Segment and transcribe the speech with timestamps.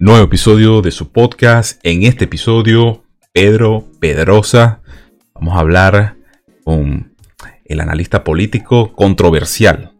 [0.00, 1.80] Nuevo episodio de su podcast.
[1.84, 4.82] En este episodio, Pedro Pedrosa.
[5.34, 6.16] Vamos a hablar
[6.64, 7.14] con
[7.64, 9.92] el analista político controversial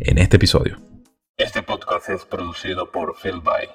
[0.00, 0.78] en este episodio.
[1.36, 3.68] Este podcast es producido por Phil By.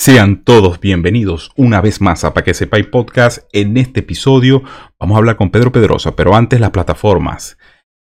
[0.00, 3.46] Sean todos bienvenidos una vez más a Pa' que sepáis podcast.
[3.52, 4.62] En este episodio
[4.98, 7.58] vamos a hablar con Pedro Pedrosa, pero antes las plataformas.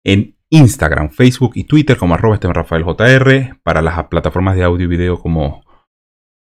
[0.03, 4.87] En Instagram, Facebook y Twitter como arroba Esteban Rafael JR, para las plataformas de audio
[4.87, 5.63] y video como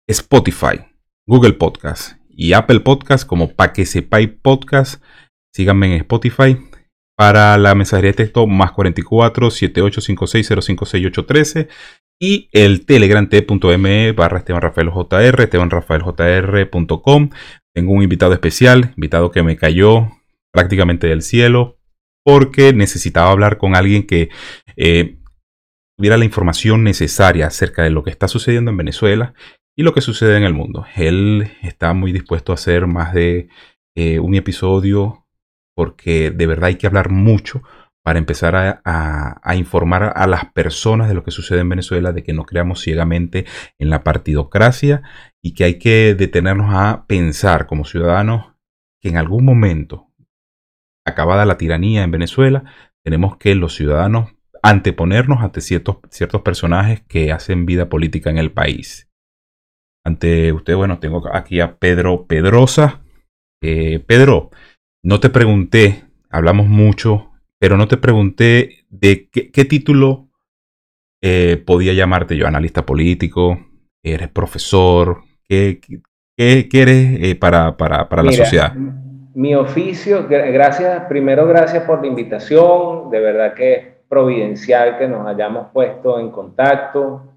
[0.08, 0.86] Spotify,
[1.26, 5.02] Google Podcast y Apple Podcast como Pa' que sepáis podcast.
[5.52, 6.56] Síganme en Spotify.
[7.18, 11.68] Para la mensajería de texto más 44 7856 056
[12.20, 16.70] y el telegram t.me barra Esteban Rafael JR.
[17.74, 20.12] Tengo un invitado especial, invitado que me cayó
[20.52, 21.78] prácticamente del cielo,
[22.24, 24.30] porque necesitaba hablar con alguien que
[24.78, 25.18] eh,
[25.98, 29.34] tuviera la información necesaria acerca de lo que está sucediendo en Venezuela
[29.78, 30.86] y lo que sucede en el mundo.
[30.96, 33.50] Él está muy dispuesto a hacer más de
[33.96, 35.26] eh, un episodio
[35.76, 37.62] porque de verdad hay que hablar mucho
[38.06, 42.34] para empezar a, informar a las personas de lo que sucede en Venezuela, de que
[42.34, 43.48] no creamos ciegamente
[43.80, 45.02] en la partidocracia
[45.42, 48.54] y que hay que detenernos a pensar como ciudadanos
[49.02, 50.12] que en algún momento,
[51.04, 52.66] acabada la tiranía en Venezuela,
[53.04, 55.98] tenemos que los ciudadanos anteponernos ante ciertos,
[56.44, 59.10] personajes que hacen vida política en el país.
[60.06, 63.02] Ante usted, bueno, tengo aquí a Pedro Pedrosa.
[63.64, 64.52] Eh, Pedro,
[65.04, 70.30] no te pregunté, hablamos mucho pero no te pregunté de qué, título
[71.22, 73.60] eh, podía llamarte yo, analista político,
[74.04, 75.80] eres profesor, qué,
[76.38, 78.74] qué, eres eh, para, para, para la sociedad.
[78.74, 85.28] Mi oficio, gracias, primero gracias por la invitación, de verdad que es providencial que nos
[85.28, 87.34] hayamos puesto en contacto.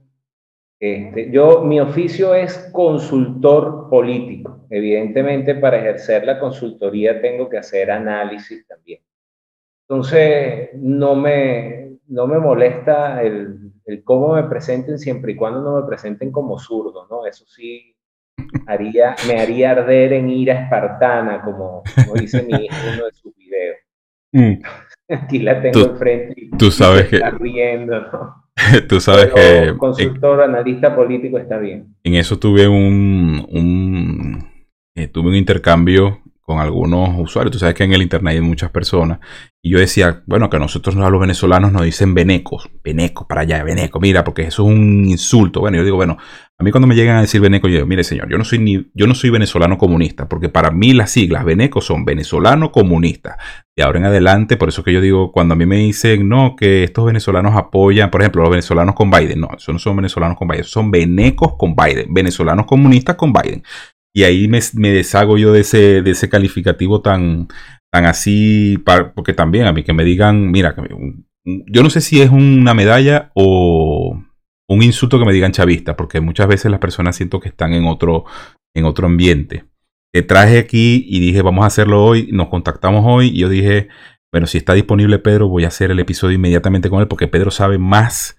[0.81, 4.65] Este, yo, mi oficio es consultor político.
[4.71, 8.65] Evidentemente, para ejercer la consultoría tengo que hacer análisis.
[9.89, 15.81] Entonces, no me, no me molesta el, el, cómo me presenten siempre y cuando no
[15.81, 17.25] me presenten como zurdo, ¿no?
[17.25, 17.97] Eso sí
[18.67, 21.83] haría, me haría arder en ira espartana, como,
[22.15, 23.77] dice mi hijo en uno de sus videos.
[24.33, 24.63] Mm.
[25.09, 28.45] Aquí la tengo enfrente y tú sabes que está riendo, ¿no?
[28.89, 29.73] Tú sabes que...
[29.79, 31.95] Consultor, analista político está bien.
[32.03, 34.49] En eso tuve un, un
[34.97, 37.53] eh, tuve un intercambio con algunos usuarios.
[37.53, 39.19] Tú sabes que en el internet hay muchas personas.
[39.63, 43.43] Y yo decía, bueno, que a nosotros a los venezolanos nos dicen venecos, venecos para
[43.43, 45.61] allá, veneco, mira, porque eso es un insulto.
[45.61, 46.17] Bueno, yo digo, bueno,
[46.57, 48.61] a mí cuando me llegan a decir veneco, yo digo, mire señor, yo no soy
[48.61, 53.37] ni, yo no soy venezolano comunista, porque para mí las siglas venecos son venezolano comunista.
[53.77, 56.57] De ahora en adelante, por eso que yo digo, cuando a mí me dicen, no,
[56.57, 60.39] que estos venezolanos apoyan, por ejemplo, los venezolanos con Biden, no, eso no son venezolanos
[60.39, 63.63] con Biden, son venecos con Biden, venezolanos comunistas con Biden.
[64.15, 64.61] Y ahí me,
[64.91, 67.49] deshago yo de ese, de ese calificativo tan,
[67.93, 68.83] tan así,
[69.15, 70.75] porque también a mí que me digan, mira,
[71.45, 74.21] yo no sé si es una medalla o
[74.69, 77.87] un insulto que me digan chavista, porque muchas veces las personas siento que están en
[77.87, 78.25] otro,
[78.75, 79.65] en otro ambiente.
[80.13, 83.89] Te traje aquí y dije, vamos a hacerlo hoy, nos contactamos hoy y yo dije,
[84.33, 87.51] bueno, si está disponible Pedro, voy a hacer el episodio inmediatamente con él, porque Pedro
[87.51, 88.37] sabe más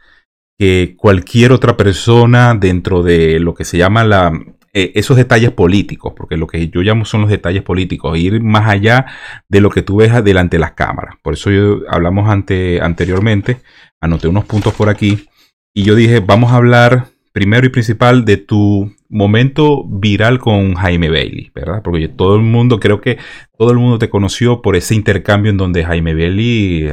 [0.59, 4.31] que cualquier otra persona dentro de lo que se llama la,
[4.74, 8.69] eh, esos detalles políticos, porque lo que yo llamo son los detalles políticos, ir más
[8.69, 9.07] allá
[9.47, 11.16] de lo que tú ves delante de las cámaras.
[11.24, 13.57] Por eso yo hablamos ante, anteriormente,
[14.00, 15.28] anoté unos puntos por aquí
[15.74, 21.09] y yo dije, vamos a hablar primero y principal de tu momento viral con Jaime
[21.09, 21.81] Bailey, ¿verdad?
[21.84, 23.18] Porque todo el mundo, creo que
[23.57, 26.91] todo el mundo te conoció por ese intercambio en donde Jaime Bailey,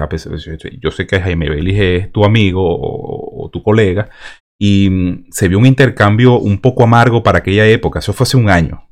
[0.81, 4.09] yo sé que Jaime Bailey es tu amigo o tu colega,
[4.59, 8.37] y mm, se vio un intercambio un poco amargo para aquella época, eso fue hace
[8.37, 8.83] un año.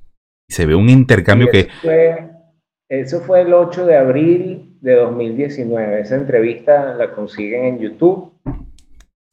[0.49, 1.69] Y se ve un intercambio que...
[1.83, 2.31] Fue,
[2.89, 8.33] eso fue el 8 de abril de 2019, esa entrevista la consiguen en YouTube.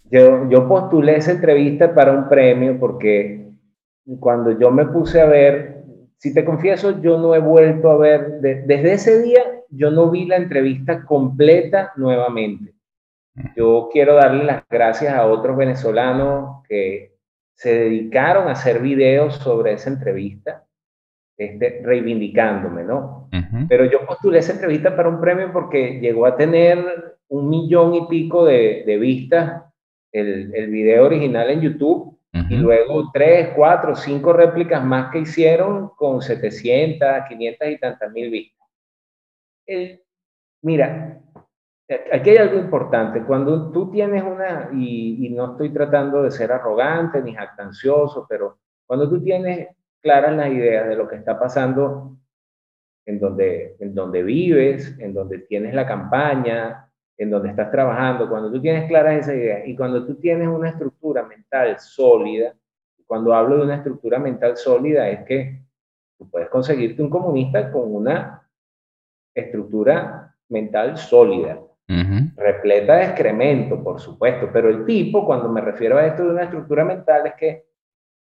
[0.09, 3.49] Yo, yo postulé esa entrevista para un premio porque
[4.19, 5.83] cuando yo me puse a ver,
[6.17, 10.25] si te confieso, yo no he vuelto a ver, desde ese día yo no vi
[10.25, 12.73] la entrevista completa nuevamente.
[13.55, 17.15] Yo quiero darle las gracias a otros venezolanos que
[17.55, 20.65] se dedicaron a hacer videos sobre esa entrevista,
[21.37, 23.29] este, reivindicándome, ¿no?
[23.69, 28.07] Pero yo postulé esa entrevista para un premio porque llegó a tener un millón y
[28.07, 29.63] pico de, vistas
[30.11, 32.19] el, el, video original en YouTube
[32.49, 38.29] y luego tres, cuatro, cinco réplicas más que hicieron con 700, 500 y tantas mil
[38.29, 38.67] vistas.
[39.65, 40.01] El,
[40.61, 41.21] mira,
[42.11, 43.23] aquí hay algo importante.
[43.23, 48.59] Cuando tú tienes una, y, y, no estoy tratando de ser arrogante ni jactancioso, pero
[48.85, 49.69] cuando tú tienes
[50.01, 52.17] claras las ideas de lo que está pasando
[53.05, 58.51] en donde, en donde vives, en donde tienes la campaña, en donde estás trabajando, cuando
[58.51, 62.55] tú tienes claras esas ideas y cuando tú tienes una estructura mental sólida,
[63.05, 65.61] cuando hablo de una estructura mental sólida es que
[66.17, 68.49] tú puedes conseguirte un comunista con una
[69.35, 71.59] estructura mental sólida,
[72.35, 76.43] repleta de excremento, por supuesto, pero el tipo, cuando me refiero a esto de una
[76.43, 77.65] estructura mental, es que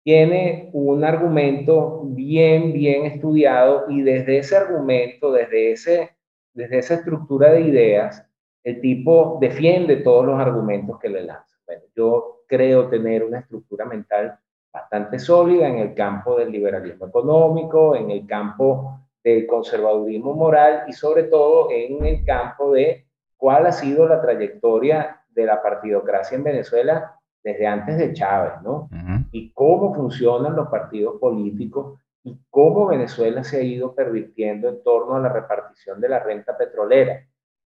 [0.03, 6.11] tiene un argumento bien, bien estudiado y desde ese argumento, desde, ese,
[6.53, 8.27] desde esa estructura de ideas,
[8.65, 11.57] el tipo defiende todos los argumentos que le lanza.
[11.67, 14.39] Bueno, yo creo tener una estructura mental
[14.73, 20.93] bastante sólida en el campo del liberalismo económico, en el campo del conservadurismo moral y
[20.93, 23.07] sobre todo en el campo de
[23.43, 28.89] cuál ha sido la trayectoria de la partidocracia en Venezuela desde antes de Chávez, ¿no?
[29.33, 35.17] Y cómo funcionan los partidos políticos y cómo Venezuela se ha ido pervirtiendo en torno
[35.17, 37.27] a la repartición de la renta petrolera.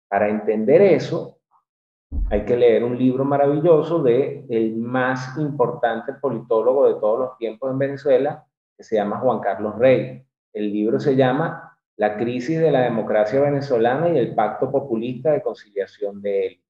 [0.09, 1.39] Para entender eso,
[2.29, 7.71] hay que leer un libro maravilloso de el más importante politólogo de todos los tiempos
[7.71, 8.45] en Venezuela,
[8.77, 10.23] que se llama Juan Carlos Rey.
[10.53, 11.72] El libro se llama
[12.03, 16.61] La crisis de la democracia venezolana y el pacto populista de conciliación de él.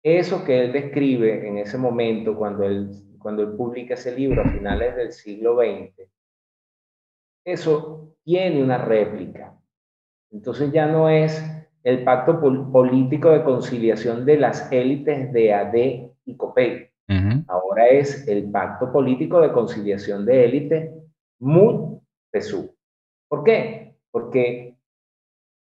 [0.00, 2.88] Eso que él describe en ese momento, cuando él,
[3.18, 6.08] cuando él publica ese libro a finales del siglo XX,
[7.44, 9.58] eso tiene una réplica.
[10.30, 11.44] Entonces ya no es
[11.82, 12.40] el pacto
[12.70, 15.74] político de conciliación de las élites de AD
[16.26, 16.90] y COPEI.
[17.48, 20.90] Ahora es el pacto político de conciliación de élites
[21.40, 22.72] MUD-PSU.
[23.30, 23.94] ¿Por qué?
[24.10, 24.74] Porque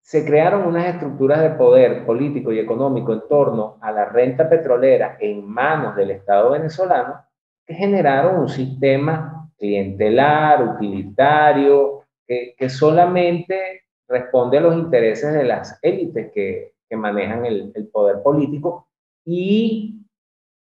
[0.01, 5.19] se crearon unas estructuras de poder político y económico en torno a la renta petrolera
[5.21, 7.23] en manos del Estado venezolano
[7.67, 15.79] que generaron un sistema clientelar, utilitario, que, que solamente responde a los intereses de las
[15.83, 18.89] élites que, que manejan el, el, poder político
[19.25, 20.03] y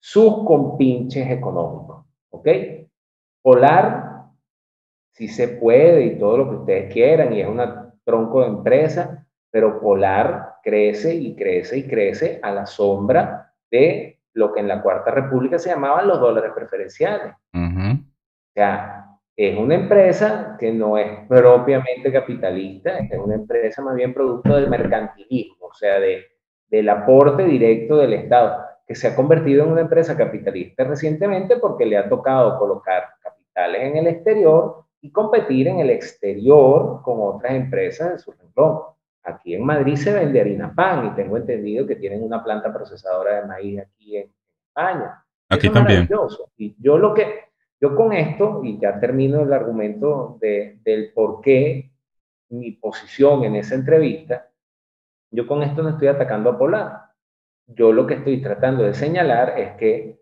[0.00, 2.04] sus compinches económicos.
[2.30, 2.48] ¿Ok?
[3.42, 4.09] Polar,
[5.12, 7.60] si se puede y todo lo que ustedes quieran, y es un
[8.04, 14.52] tronco de empresa, pero Polar crece y crece y crece a la sombra de lo
[14.52, 17.34] que en la Cuarta República se llamaban los dólares preferenciales.
[17.52, 24.12] O sea, es una empresa que no es propiamente capitalista, es una empresa más bien
[24.12, 26.26] producto del mercantilismo, o sea, de,
[26.68, 31.86] del aporte directo del Estado, que se ha convertido en una empresa capitalista recientemente porque
[31.86, 37.54] le ha tocado colocar capitales en el exterior y competir en el exterior con otras
[37.54, 38.80] empresas de su renglón.
[39.22, 43.40] Aquí en Madrid se vende harina pan y tengo entendido que tienen una planta procesadora
[43.40, 44.30] de maíz aquí en
[44.68, 45.24] España.
[45.48, 46.08] Aquí también.
[46.56, 47.44] Y yo lo que,
[47.80, 51.90] yo con esto, y ya termino el argumento de, del por qué
[52.50, 54.48] mi posición en esa entrevista,
[55.30, 57.00] yo con esto no estoy atacando a Polar.
[57.66, 60.19] Yo lo que estoy tratando de señalar es que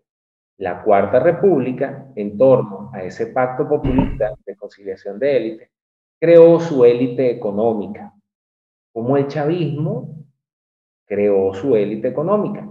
[0.59, 5.71] la Cuarta República, en torno a ese pacto populista de conciliación de élite,
[6.19, 8.13] creó su élite económica
[8.91, 10.25] como el chavismo
[11.05, 12.67] creó su élite económica,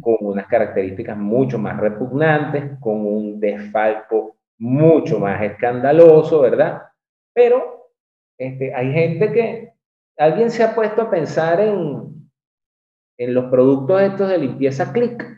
[0.00, 6.82] con unas características mucho más repugnantes, con un desfalco mucho más escandaloso, ¿verdad?
[7.32, 7.90] Pero
[8.36, 9.72] este, hay gente que,
[10.16, 12.30] alguien se ha puesto a pensar en,
[13.18, 15.37] en los productos estos de limpieza click.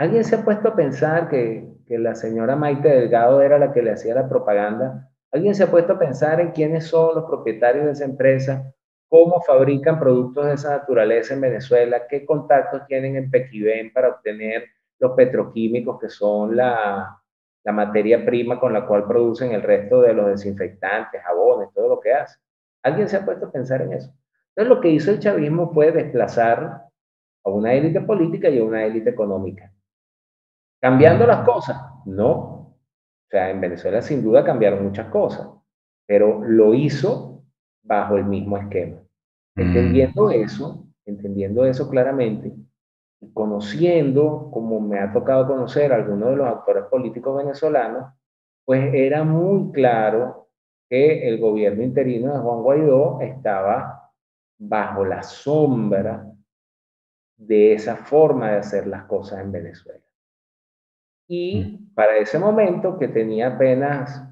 [0.00, 3.90] Alguien se ha puesto a pensar que, la señora Maite Delgado era la que le
[3.90, 5.10] hacía la propaganda.
[5.30, 8.72] Alguien se ha puesto a pensar en quiénes son los propietarios de esa empresa
[9.10, 14.64] cómo fabrican productos de esa naturaleza en Venezuela, qué contactos tienen en Pequibén para obtener
[15.00, 17.20] los petroquímicos que son la,
[17.62, 22.00] la materia prima con la cual producen el resto de los desinfectantes, jabones, todo lo
[22.00, 22.40] que hacen.
[22.82, 24.14] ¿Alguien se ha puesto a pensar en eso?
[24.56, 26.84] Entonces lo que hizo el chavismo fue desplazar
[27.44, 29.70] a una élite política y a una élite económica.
[30.80, 31.76] ¿Cambiando las cosas?
[32.06, 32.28] No.
[32.28, 35.48] O sea, en Venezuela sin duda cambiaron muchas cosas,
[36.06, 37.44] pero lo hizo
[37.82, 38.96] bajo el mismo esquema.
[39.56, 39.60] Mm.
[39.60, 42.52] Entendiendo eso, entendiendo eso claramente,
[43.20, 48.12] y conociendo, como me ha tocado conocer a algunos de los actores políticos venezolanos,
[48.64, 50.48] pues era muy claro
[50.88, 54.10] que el gobierno interino de Juan Guaidó estaba
[54.58, 56.26] bajo la sombra
[57.36, 60.09] de esa forma de hacer las cosas en Venezuela.
[61.30, 61.94] Y mm.
[61.94, 64.26] para ese momento, que tenía apenas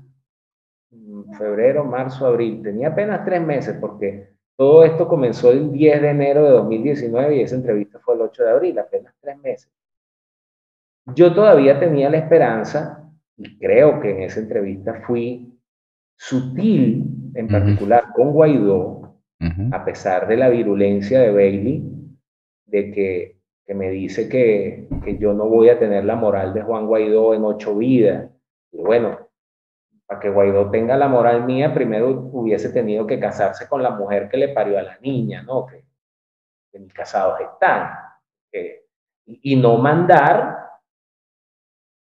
[1.37, 2.61] febrero, marzo, abril.
[2.62, 7.40] Tenía apenas tres meses porque todo esto comenzó el 10 de enero de 2019 y
[7.43, 9.71] esa entrevista fue el 8 de abril, apenas tres meses.
[11.14, 15.57] Yo todavía tenía la esperanza, y creo que en esa entrevista fui
[16.17, 19.14] sutil, en particular con Guaidó,
[19.71, 21.85] a pesar de la virulencia de Bailey,
[22.67, 23.38] de que,
[23.68, 27.34] que me dice que, que, yo no voy a tener la moral de Juan Guaidó
[27.34, 28.30] en ocho vidas.
[28.72, 29.18] Y bueno,
[30.06, 34.30] para que Guaidó tenga la moral mía, primero hubiese tenido que casarse con la mujer
[34.30, 35.66] que le parió a la niña, ¿no?
[35.66, 35.84] Que,
[36.72, 37.90] que mis casados están.
[39.26, 40.56] y, no mandar,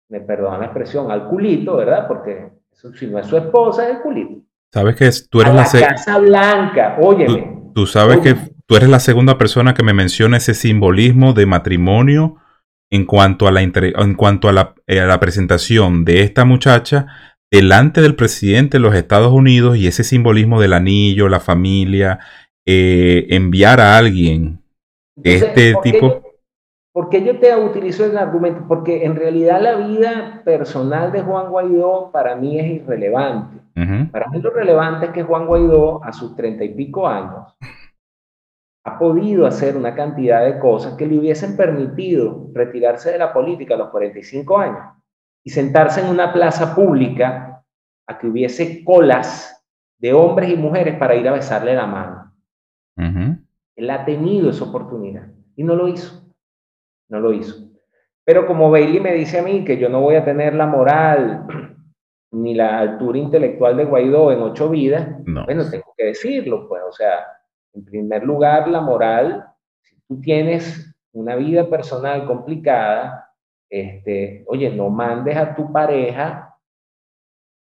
[0.10, 2.08] me perdonan la expresión, al culito, ¿verdad?
[2.08, 4.42] Porque si no es su esposa, es el culito.
[4.72, 7.72] Sabes que tú eres la, Casa Blanca, óyeme.
[7.74, 12.36] Tú, sabes que tú eres la segunda persona que me menciona ese simbolismo de matrimonio
[12.92, 17.08] en cuanto a la, en cuanto a la, eh, a la presentación de esta muchacha
[17.52, 22.20] delante del presidente de los Estados Unidos y ese simbolismo del anillo, la familia,
[22.66, 24.62] eh, enviar a alguien
[25.16, 26.22] de este tipo.
[26.92, 28.66] porque yo te utilizo el argumento?
[28.68, 33.62] Porque en realidad la vida personal de Juan Guaidó para mí es irrelevante.
[34.12, 37.56] Para mí lo relevante es que Juan Guaidó a sus treinta y pico años
[38.88, 43.76] ha podido hacer una cantidad de cosas que le hubiesen permitido retirarse de la política
[43.76, 44.80] a los 45 años
[45.44, 47.66] y sentarse en una plaza pública
[48.08, 49.62] a que hubiese colas
[50.00, 52.34] de hombres y mujeres para ir a besarle la mano.
[53.76, 55.28] Él ha tenido esa oportunidad
[55.58, 56.34] y no lo hizo.
[57.10, 57.70] No lo hizo.
[58.24, 61.46] Pero como Bailey me dice a mí que yo no voy a tener la moral
[62.32, 66.94] ni la altura intelectual de Guaidó en ocho vidas, bueno, tengo que decirlo, pues, o
[66.94, 67.37] sea,
[67.78, 69.46] en primer lugar, la moral,
[69.82, 73.32] si tú tienes una vida personal complicada,
[73.70, 76.58] este, oye, no mandes a tu pareja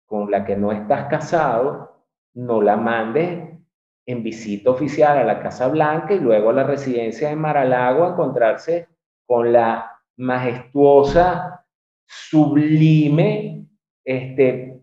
[0.07, 3.59] con la que no estás casado, no la mandes
[4.07, 8.09] en visita oficial a la Casa Blanca y luego a la residencia de Maralago a
[8.09, 8.87] encontrarse
[9.25, 11.63] con la majestuosa,
[12.07, 13.67] sublime,
[14.03, 14.81] este,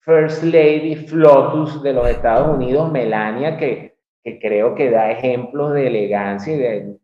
[0.00, 3.95] First Lady Flotus de los Estados Unidos, Melania, que,
[4.26, 6.96] que creo que da ejemplos de elegancia y de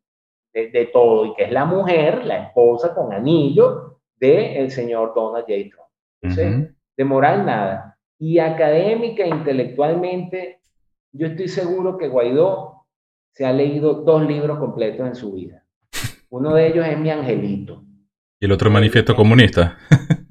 [0.53, 5.47] de, todo, y que es la mujer, la esposa con anillo del el señor Donald
[5.47, 5.71] J.
[5.71, 5.89] Trump.
[6.21, 7.99] Entonces, de moral nada.
[8.19, 10.61] Y académica, intelectualmente,
[11.13, 12.87] yo estoy seguro que Guaidó
[13.33, 15.65] se ha leído dos libros completos en su vida.
[16.29, 17.83] Uno de ellos es Mi Angelito.
[18.39, 19.79] ¿Y el otro Manifiesto Comunista?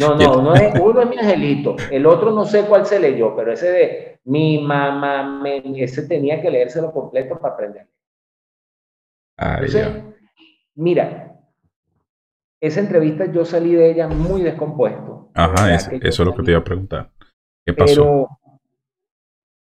[0.00, 0.14] ¿Ah?
[0.14, 1.76] No, no, uno es, uno es Mi Angelito.
[1.90, 6.40] El otro no sé cuál se leyó, pero ese de Mi Mamá, me, ese tenía
[6.40, 7.86] que leérselo completo para aprender.
[10.74, 11.36] Mira,
[12.60, 15.30] esa entrevista yo salí de ella muy descompuesto.
[15.34, 17.10] Ajá, eso es lo que te iba a preguntar.
[17.64, 18.28] ¿Qué pasó?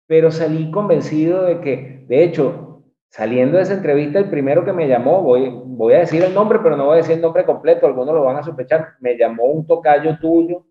[0.07, 2.66] Pero, salí convencido de que, de hecho,
[3.09, 6.75] saliendo de esa entrevista, el primero que me llamó, voy, a decir el nombre, pero
[6.75, 9.65] no voy a decir el nombre completo, algunos lo van a sospechar, me llamó un
[9.65, 10.65] tocayo tuyo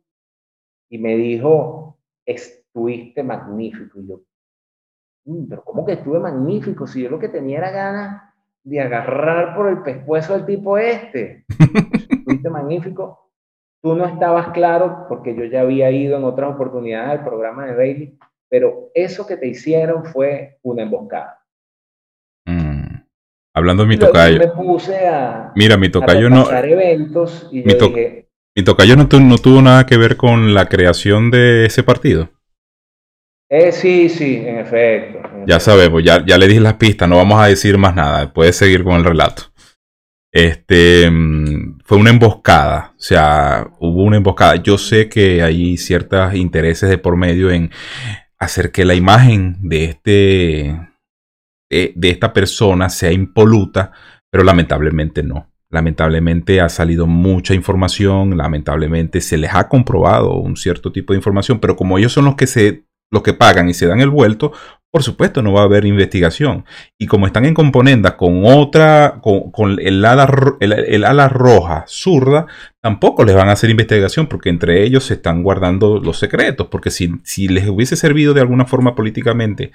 [0.89, 4.01] y me dijo, estuviste magnífico.
[4.01, 4.21] Y yo,
[5.25, 6.87] mm, pero ¿cómo que estuve magnífico?
[6.87, 11.45] Si yo lo que tenía era ganas de agarrar por el pescuezo del tipo este.
[12.25, 13.31] Fuiste magnífico.
[13.81, 17.77] Tú no estabas claro, porque yo ya había ido en otras oportunidades al programa de
[17.77, 21.36] Bailey, pero eso que te hicieron fue una emboscada.
[23.57, 24.39] Hablando de mi tocayo.
[24.39, 25.51] Me puse a.
[25.57, 26.51] Mira, mi tocayo no.
[26.51, 27.75] eventos y mi,
[28.55, 32.29] mi tocayo no, no tuvo nada que ver con la creación de ese partido.
[33.49, 35.21] Eh, sí, sí, en efecto.
[35.47, 38.57] ya sabemos, ya, ya le dije las pistas, no vamos a decir más nada, puedes
[38.57, 39.45] seguir con el relato.
[40.33, 44.57] Este mm, fue una emboscada, o sea, hubo una emboscada.
[44.57, 47.71] Yo sé que hay ciertos intereses de por medio en
[48.39, 50.86] hacer que la imagen de este
[51.71, 53.93] de, de esta persona sea impoluta,
[54.31, 55.51] pero lamentablemente no.
[55.71, 61.59] Lamentablemente ha salido mucha información, lamentablemente se les ha comprobado un cierto tipo de información,
[61.59, 64.53] pero como ellos son los que se los que pagan y se dan el vuelto,
[64.91, 66.65] por supuesto no va a haber investigación.
[66.99, 72.47] Y como están en componenda con otra, con, el, ala, el, roja zurda,
[72.81, 76.69] tampoco les van a hacer investigación porque entre ellos se están guardando los secretos.
[76.69, 79.73] Porque si, si les hubiese servido de alguna forma políticamente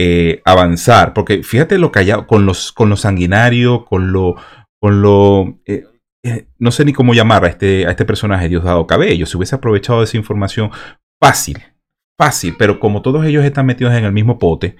[0.00, 4.36] eh, avanzar, porque fíjate lo callado, con los, con lo sanguinario, con lo,
[4.80, 5.86] con lo eh,
[6.24, 9.56] eh, no sé ni cómo llamar a este, a este personaje Diosdado Cabello, se hubiese
[9.56, 10.70] aprovechado esa información
[11.20, 11.64] fácil,
[12.16, 14.76] fácil, pero como todos ellos están metidos en el mismo pote,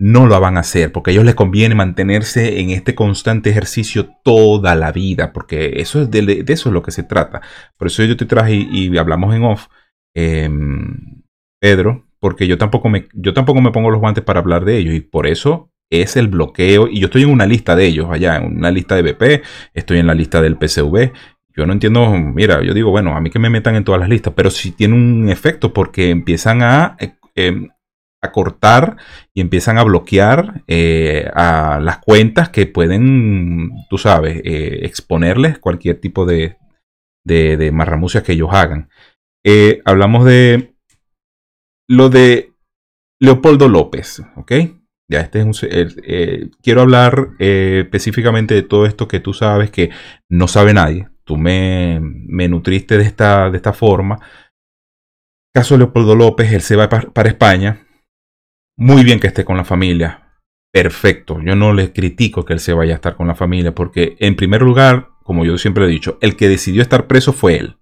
[0.00, 4.14] no lo van a hacer, porque a ellos les conviene mantenerse en este constante ejercicio
[4.24, 7.42] toda la vida, porque eso es de, eso es lo que se trata.
[7.76, 9.66] Por eso yo te traje y, hablamos en off,
[10.14, 11.22] em,
[11.60, 14.94] Pedro, porque yo tampoco me, yo tampoco me pongo los guantes para hablar de ellos
[14.94, 18.36] y por eso es el bloqueo y yo estoy en una lista de ellos allá,
[18.36, 19.44] en una lista de BP,
[19.74, 21.12] estoy en la lista del PCV.
[21.56, 24.08] Yo no entiendo, mira, yo digo, bueno, a mí que me metan en todas las
[24.08, 27.68] listas, pero sí tiene un efecto porque empiezan a, eh, em,
[28.20, 28.96] a cortar
[29.32, 36.00] y empiezan a bloquear eh, a las cuentas que pueden, tú sabes, eh, exponerles cualquier
[36.00, 36.56] tipo de,
[37.24, 38.88] de, de marramucias que ellos hagan.
[39.84, 40.73] hablamos de
[41.88, 42.52] lo de
[43.20, 44.52] Leopoldo López, ¿ok?
[45.10, 49.70] Ya este es un, eh, quiero hablar eh, específicamente de todo esto que tú sabes
[49.70, 49.90] que
[50.30, 51.08] no sabe nadie.
[51.24, 54.20] Tú me, me nutriste de esta, de esta forma.
[55.54, 57.86] Caso Leopoldo López, él se va para, para España.
[58.76, 60.40] Muy bien que esté con la familia.
[60.72, 61.40] Perfecto.
[61.40, 64.36] Yo no le critico que él se vaya a estar con la familia porque en
[64.36, 67.76] primer lugar, como yo siempre he dicho, el que decidió estar preso fue él.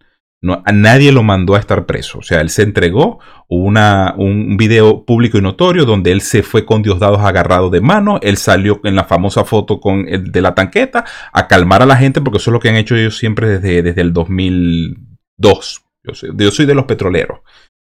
[0.44, 2.18] No, a nadie lo mandó a estar preso.
[2.18, 3.20] O sea, él se entregó.
[3.48, 8.18] una, un video público y notorio donde él se fue con Diosdados agarrado de mano.
[8.22, 11.96] Él salió en la famosa foto con el de la tanqueta a calmar a la
[11.96, 15.84] gente, porque eso es lo que han hecho ellos siempre desde, desde el 2002.
[16.04, 17.40] Yo soy, yo soy de los petroleros.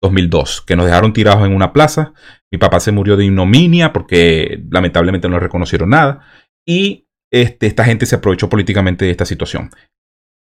[0.01, 2.13] 2002, que nos dejaron tirados en una plaza.
[2.51, 6.25] Mi papá se murió de ignominia porque lamentablemente no reconocieron nada.
[6.67, 9.69] Y este, esta gente se aprovechó políticamente de esta situación.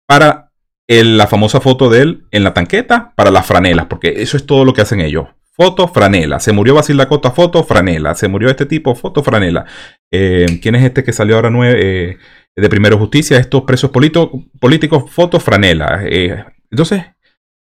[0.07, 0.46] Para
[0.87, 4.63] la famosa foto de él en la tanqueta para las franelas, porque eso es todo
[4.65, 5.27] lo que hacen ellos.
[5.51, 6.39] Foto, franela.
[6.39, 8.13] Se murió Basil Dakota, foto, franela.
[8.13, 9.65] Se murió este tipo, foto, franela.
[10.11, 12.17] Eh, ¿Quién es este que salió ahora nueve, eh,
[12.55, 13.39] de Primero Justicia?
[13.39, 16.03] Estos presos políticos, foto, franela.
[16.05, 17.05] Eh, entonces,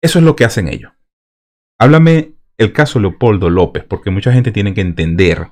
[0.01, 0.91] eso es lo que hacen ellos.
[1.79, 5.49] Háblame el caso Leopoldo López, porque mucha gente tiene que entender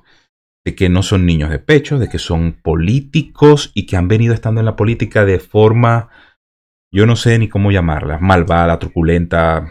[0.64, 4.34] de que no son niños de pecho, de que son políticos y que han venido
[4.34, 6.08] estando en la política de forma
[6.94, 9.66] yo no sé ni cómo llamarla, malvada, truculenta,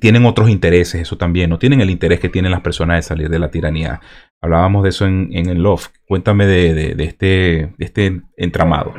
[0.00, 3.28] tienen otros intereses, eso también, no tienen el interés que tienen las personas de salir
[3.28, 4.00] de la tiranía.
[4.40, 5.96] Hablábamos de eso en, el Loft.
[6.08, 8.94] Cuéntame de, este, este entramado.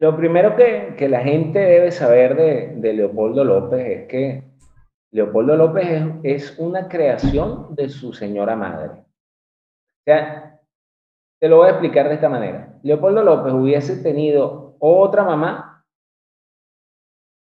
[0.00, 4.42] Lo primero que, la gente debe saber de, Leopoldo López es que
[5.12, 8.88] Leopoldo López es, es, una creación de su señora madre.
[8.88, 10.58] O sea,
[11.38, 12.74] te lo voy a explicar de esta manera.
[12.82, 15.69] Leopoldo López hubiese tenido otra mamá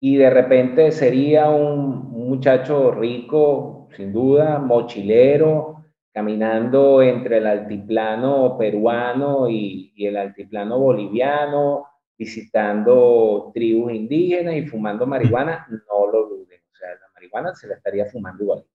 [0.03, 9.47] y de repente sería un, muchacho rico, sin duda, mochilero, caminando entre el altiplano peruano
[9.47, 11.85] y, el altiplano boliviano,
[12.17, 16.61] visitando tribus indígenas y fumando marihuana, no lo duden.
[16.71, 18.59] O sea, la marihuana se la estaría fumando igual.
[18.59, 18.65] O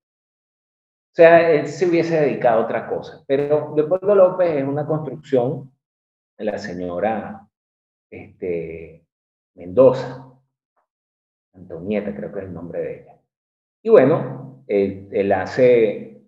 [1.13, 3.25] sea, él se hubiese dedicado a otra cosa.
[3.27, 5.73] Pero Leopoldo López es una construcción
[6.39, 7.49] de la señora
[8.11, 9.05] este,
[9.55, 10.26] Mendoza.
[11.57, 13.17] Antonieta creo que es el nombre de ella.
[13.83, 16.23] Y bueno, él, hace,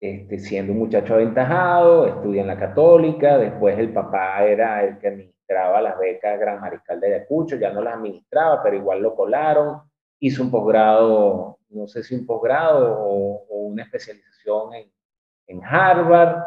[0.00, 5.08] este, siendo un muchacho aventajado, estudia en la católica, después el papá era el que
[5.08, 9.80] administraba las becas Gran Mariscal de Ayacucho, ya no las administraba, pero igual lo colaron,
[10.20, 14.92] hizo un posgrado, no sé si un posgrado o, una especialización en,
[15.46, 16.42] en Harvard.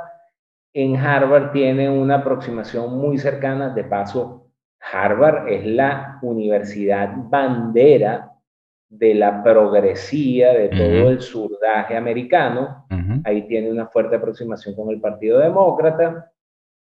[0.74, 4.43] En Harvard tiene una aproximación muy cercana, de paso,
[4.92, 8.34] Harvard es la universidad bandera
[8.90, 12.86] de la progresía de todo el surdaje americano.
[13.24, 16.32] Ahí tiene una fuerte aproximación con el Partido Demócrata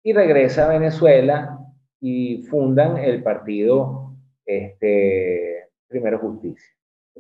[0.04, 1.60] y regresa a Venezuela
[2.00, 4.14] y fundan el partido
[4.46, 6.74] este, Primero Justicia.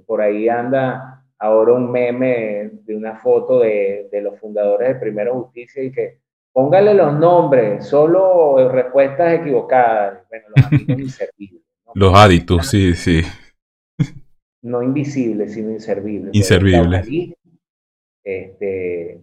[0.06, 5.34] Por ahí anda ahora un meme de una foto de, de los fundadores de Primero
[5.34, 6.20] Justicia y que
[6.58, 10.28] Póngale los nombres, solo respuestas equivocadas.
[10.28, 11.62] Bueno, los amigos inservibles.
[11.94, 13.22] Los adictos, sí, sí.
[14.64, 16.34] No invisibles, sino inservibles.
[16.34, 17.08] Inservibles.
[18.24, 19.22] Este,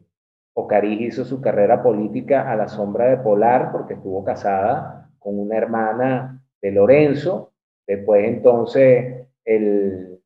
[0.52, 5.56] Ocariz hizo su carrera política a la sombra de Polar porque estuvo casada con una
[5.56, 7.52] hermana de Lorenzo.
[7.84, 10.20] Después entonces, el,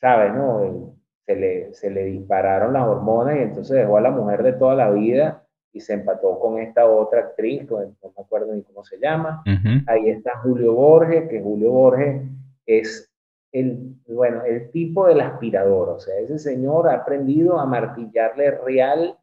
[0.00, 0.32] ¿sabes?
[0.32, 0.94] No?
[1.26, 4.76] se, le, se le dispararon las hormonas y entonces dejó a la mujer de toda
[4.76, 5.43] la vida
[5.74, 9.42] y se empató con esta otra actriz, no me acuerdo ni cómo se llama.
[9.86, 12.22] Ahí está Julio Borges, que Julio Borges
[12.64, 13.12] es
[13.50, 19.18] el, bueno, el tipo del aspirador, o sea, ese señor ha aprendido a martillarle real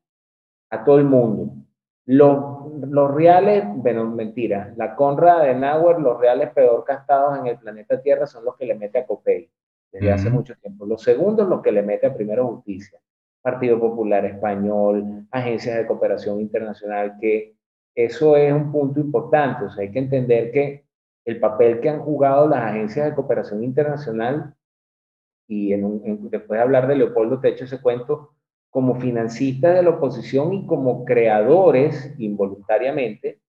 [0.69, 1.53] a todo el mundo.
[2.05, 7.57] Los, los reales, bueno, mentira, la Conrad de Nauer, los reales peor castados en el
[7.59, 9.49] planeta Tierra son los que le mete a Copey
[9.89, 10.85] desde hace mucho tiempo.
[10.85, 12.99] Los segundos, los que le mete a Primero Justicia.
[13.41, 17.55] Partido Popular Español, agencias de cooperación internacional, que
[17.95, 19.65] eso es un punto importante.
[19.65, 20.85] O sea, hay que entender que
[21.25, 24.55] el papel que han jugado las agencias de cooperación internacional,
[25.47, 28.31] y en después de hablar de Leopoldo te echo ese cuento,
[28.69, 33.41] como financistas de la oposición y como creadores involuntariamente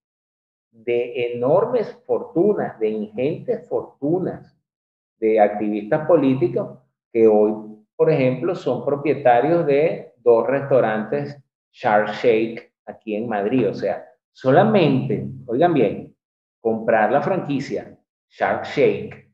[0.71, 4.57] de enormes fortunas, de ingentes fortunas
[5.19, 6.79] de activistas políticos
[7.13, 13.69] que hoy, por ejemplo, son propietarios de dos restaurantes Shark Shake aquí en Madrid.
[13.69, 16.15] O sea, solamente, oigan bien,
[16.59, 17.97] comprar la franquicia
[18.29, 19.31] Shark Shake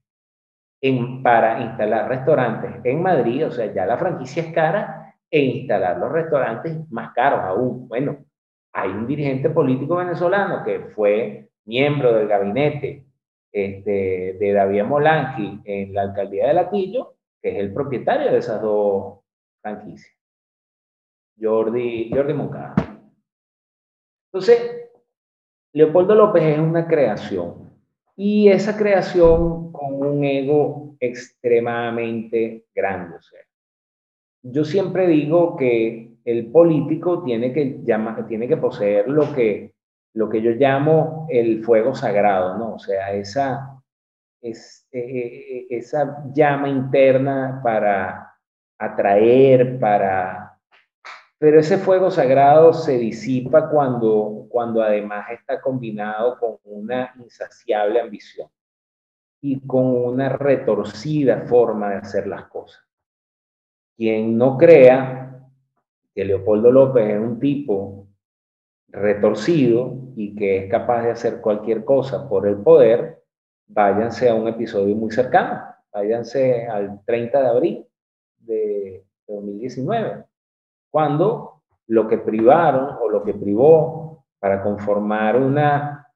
[0.81, 4.99] en, para instalar restaurantes en Madrid, o sea, ya la franquicia es cara,
[5.31, 7.87] e instalar los restaurantes más caros aún.
[7.87, 8.17] Bueno,
[8.73, 13.05] hay un dirigente político venezolano que fue miembro del gabinete
[13.51, 18.61] este, de David Molanqui en la alcaldía de Latillo, que es el propietario de esas
[18.61, 19.19] dos
[19.61, 20.15] franquicias.
[21.39, 22.75] Jordi, Jordi Moncada.
[24.31, 24.89] Entonces,
[25.73, 27.69] Leopoldo López es una creación
[28.15, 33.15] y esa creación con un ego extremadamente grande.
[34.43, 39.73] Yo siempre digo que el político tiene que, llama, tiene que poseer lo que,
[40.13, 42.75] lo que yo llamo el fuego sagrado, ¿no?
[42.75, 43.78] O sea, esa,
[44.41, 48.35] es, eh, eh, esa llama interna para
[48.77, 50.57] atraer, para...
[51.37, 58.49] Pero ese fuego sagrado se disipa cuando, cuando además está combinado con una insaciable ambición
[59.41, 62.83] y con una retorcida forma de hacer las cosas.
[63.95, 65.49] Quien no crea
[66.13, 68.07] que Leopoldo López es un tipo
[68.89, 73.18] retorcido y que es capaz de hacer cualquier cosa por el poder,
[73.69, 75.61] váyanse a un episodio muy cercano,
[75.93, 77.85] váyanse al 30 de abril
[78.39, 80.25] de 2019,
[80.91, 86.07] cuando lo que privaron o lo que privó para conformar una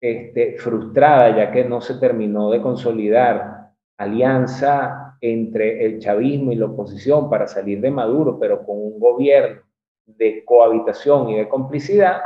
[0.00, 6.66] este, frustrada, ya que no se terminó de consolidar alianza entre el chavismo y la
[6.66, 9.62] oposición para salir de Maduro, pero con un gobierno
[10.04, 12.20] de cohabitación y de complicidad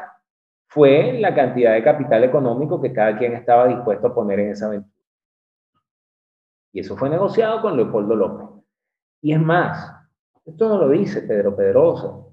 [0.71, 4.67] fue la cantidad de capital económico que cada quien estaba dispuesto a poner en esa
[4.67, 4.95] aventura.
[6.73, 8.47] Y eso fue negociado con Leopoldo López.
[9.21, 9.93] Y es más,
[10.45, 12.25] esto no lo dice Pedro Pedrosa.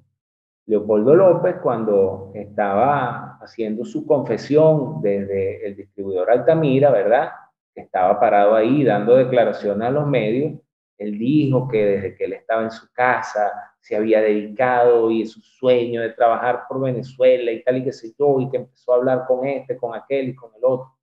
[0.67, 7.31] Leopoldo López, cuando estaba haciendo su confesión desde el distribuidor Altamira, ¿verdad?
[7.73, 10.59] Estaba parado ahí dando declaraciones a los medios,
[10.97, 15.39] él dijo que desde que él estaba en su casa se había dedicado y su
[15.41, 18.97] sueño de trabajar por Venezuela y tal y que se yo, y que empezó a
[18.97, 20.97] hablar con este, con aquel y con el otro.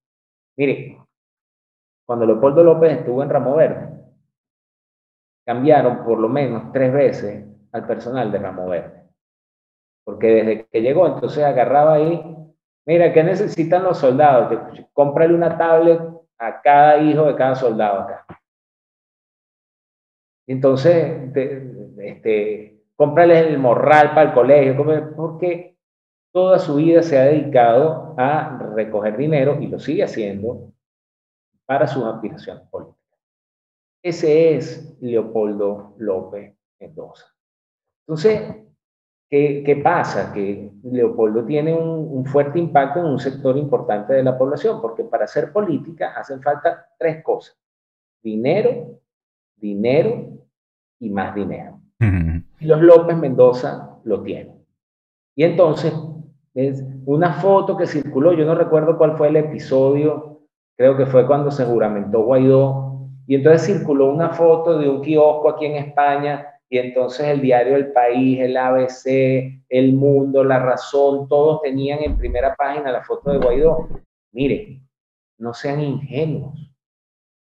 [0.57, 0.98] Mire,
[2.04, 3.88] cuando Leopoldo López estuvo en Ramo Verde,
[5.46, 9.04] cambiaron por lo menos tres veces al personal de Ramo Verde.
[10.04, 12.22] Porque desde que llegó, entonces agarraba ahí,
[12.87, 14.59] mira, ¿qué necesitan los soldados?
[14.92, 16.00] Cómprale una tablet
[16.38, 18.26] a cada hijo de cada soldado acá.
[20.46, 21.35] Entonces,
[21.98, 24.76] este, cómprales el morral para el colegio,
[25.16, 25.76] porque
[26.33, 30.72] toda su vida se ha dedicado a recoger dinero y lo sigue haciendo
[31.64, 33.00] para sus aspiraciones políticas.
[34.02, 37.24] Ese es Leopoldo López Mendoza.
[38.07, 38.57] Entonces,
[39.30, 40.30] ¿qué, ¿qué, pasa?
[40.33, 45.04] Que Leopoldo tiene un, un, fuerte impacto en un sector importante de la población, porque
[45.04, 47.57] para hacer política hacen falta tres cosas.
[48.22, 49.00] Dinero,
[49.57, 50.29] dinero
[50.99, 51.81] y más dinero.
[52.61, 54.64] Y los López Mendoza lo tienen.
[55.37, 55.93] Y entonces,
[56.55, 60.43] es una foto que circuló, yo no recuerdo cuál fue el episodio,
[60.77, 65.49] creo que fue cuando se juramentó Guaidó, y entonces circuló una foto de un kiosco
[65.49, 71.29] aquí en España, y entonces el diario El País, el ABC, El Mundo, La Razón,
[71.29, 73.88] todos tenían en primera página la foto de Guaidó.
[74.33, 74.87] Miren,
[75.38, 76.71] no sean ingenuos.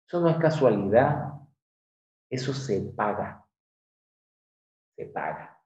[0.08, 1.35] Eso no es casualidad.
[2.30, 3.46] Eso se paga.
[4.96, 5.60] Se paga.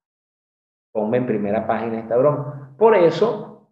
[0.91, 2.75] Ponme en primera página esta broma.
[2.77, 3.69] Por eso,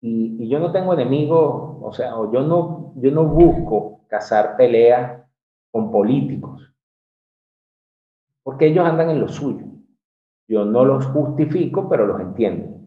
[0.00, 5.22] y, yo no tengo enemigos, o sea, o yo no, yo no busco cazar peleas
[5.70, 6.74] con políticos,
[8.42, 9.66] porque ellos andan en lo suyo.
[10.48, 12.80] Yo no los justifico, pero los entiendo.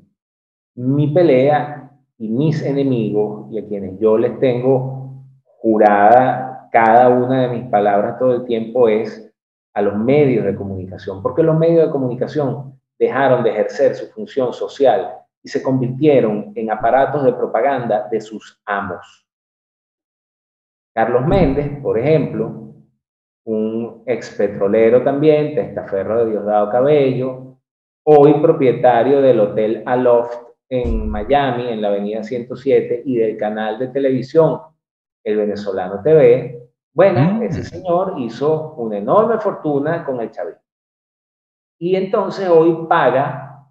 [0.76, 5.24] Mi pelea y mis enemigos, y a quienes yo les tengo
[5.62, 6.45] jurada
[6.76, 9.34] cada una de mis palabras todo el tiempo es
[9.74, 14.52] a los medios de comunicación, porque los medios de comunicación dejaron de ejercer su función
[14.52, 19.26] social y se convirtieron en aparatos de propaganda de sus amos.
[20.94, 22.74] Carlos Méndez, por ejemplo,
[23.46, 27.58] un ex petrolero también, testaferro de Diosdado Cabello,
[28.04, 30.36] hoy propietario del Hotel Aloft
[30.68, 34.60] en Miami, en la Avenida 107, y del canal de televisión
[35.24, 36.65] El Venezolano TV,
[36.96, 37.44] bueno, mm.
[37.44, 40.62] ese señor hizo una enorme fortuna con el chavismo.
[41.78, 43.70] Y entonces hoy paga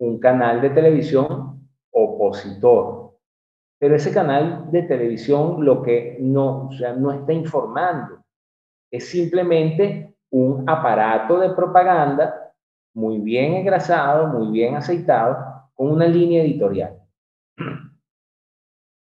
[0.00, 3.16] un canal de televisión opositor.
[3.78, 8.24] Pero ese canal de televisión lo que no, o sea, no está informando.
[8.90, 12.52] Es simplemente un aparato de propaganda
[12.92, 16.98] muy bien engrasado, muy bien aceitado, con una línea editorial.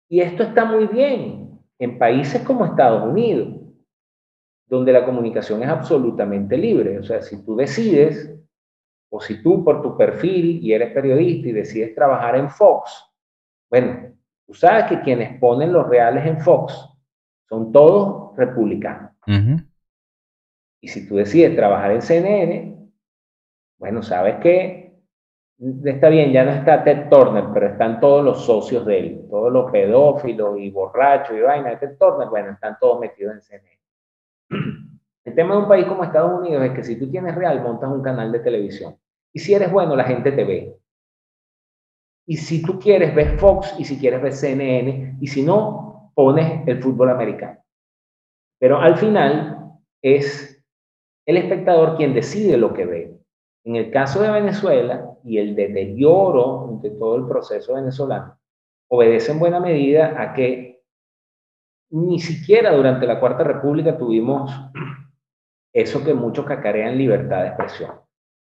[0.09, 1.43] Y esto está muy bien
[1.79, 3.61] en países como Estados Unidos,
[4.67, 6.99] donde la comunicación es absolutamente libre.
[6.99, 8.31] O sea, si tú decides,
[9.11, 13.05] o si tú por tu perfil y eres periodista y decides trabajar en Fox,
[13.71, 14.15] bueno,
[14.47, 16.89] tú sabes que quienes ponen los reales en Fox
[17.49, 19.13] son todos republicanos.
[20.81, 22.91] Y si tú decides trabajar en CNN,
[23.79, 24.84] bueno, sabes que
[25.59, 29.53] está bien, ya no está Ted Turner, pero están todos los socios de él, todos
[29.53, 33.79] los pedófilos y borrachos y vaina Ted Turner, bueno, están todos metidos en CNN.
[35.25, 37.90] El tema de un país como Estados Unidos es que si tú tienes real, montas
[37.90, 38.97] un canal de televisión.
[39.33, 40.77] Y si eres bueno, la gente te ve.
[42.27, 46.67] Y si tú quieres, ves Fox, y si quieres, ves CNN, y si no, pones
[46.67, 47.59] el fútbol americano.
[48.59, 50.62] Pero al final es
[51.27, 53.19] el espectador quien decide lo que ve.
[53.64, 58.38] En el caso de Venezuela y el deterioro de todo el proceso venezolano,
[58.88, 60.83] obedece en buena medida a que
[61.90, 64.50] ni siquiera durante la Cuarta República tuvimos
[65.72, 67.92] eso que muchos cacarean libertad de expresión.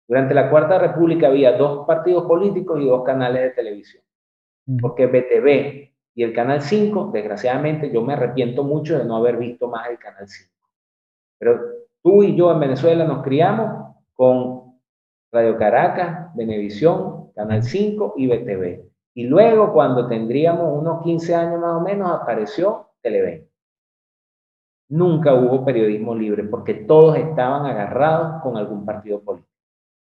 [0.06, 4.02] Durante la Cuarta República había dos partidos políticos y dos canales de televisión.
[4.80, 9.68] Porque BTV y el Canal 5, desgraciadamente, yo me arrepiento mucho de no haber visto
[9.68, 10.50] más el Canal 5.
[11.38, 11.60] Pero
[12.02, 14.63] tú y yo en Venezuela nos criamos con
[15.34, 18.84] Radio Caracas, Venevisión, Canal 5 y BTV.
[19.14, 23.44] Y luego, cuando tendríamos unos 15 años más o menos, apareció Televen.
[24.90, 29.50] Nunca hubo periodismo libre porque todos estaban agarrados con algún partido político.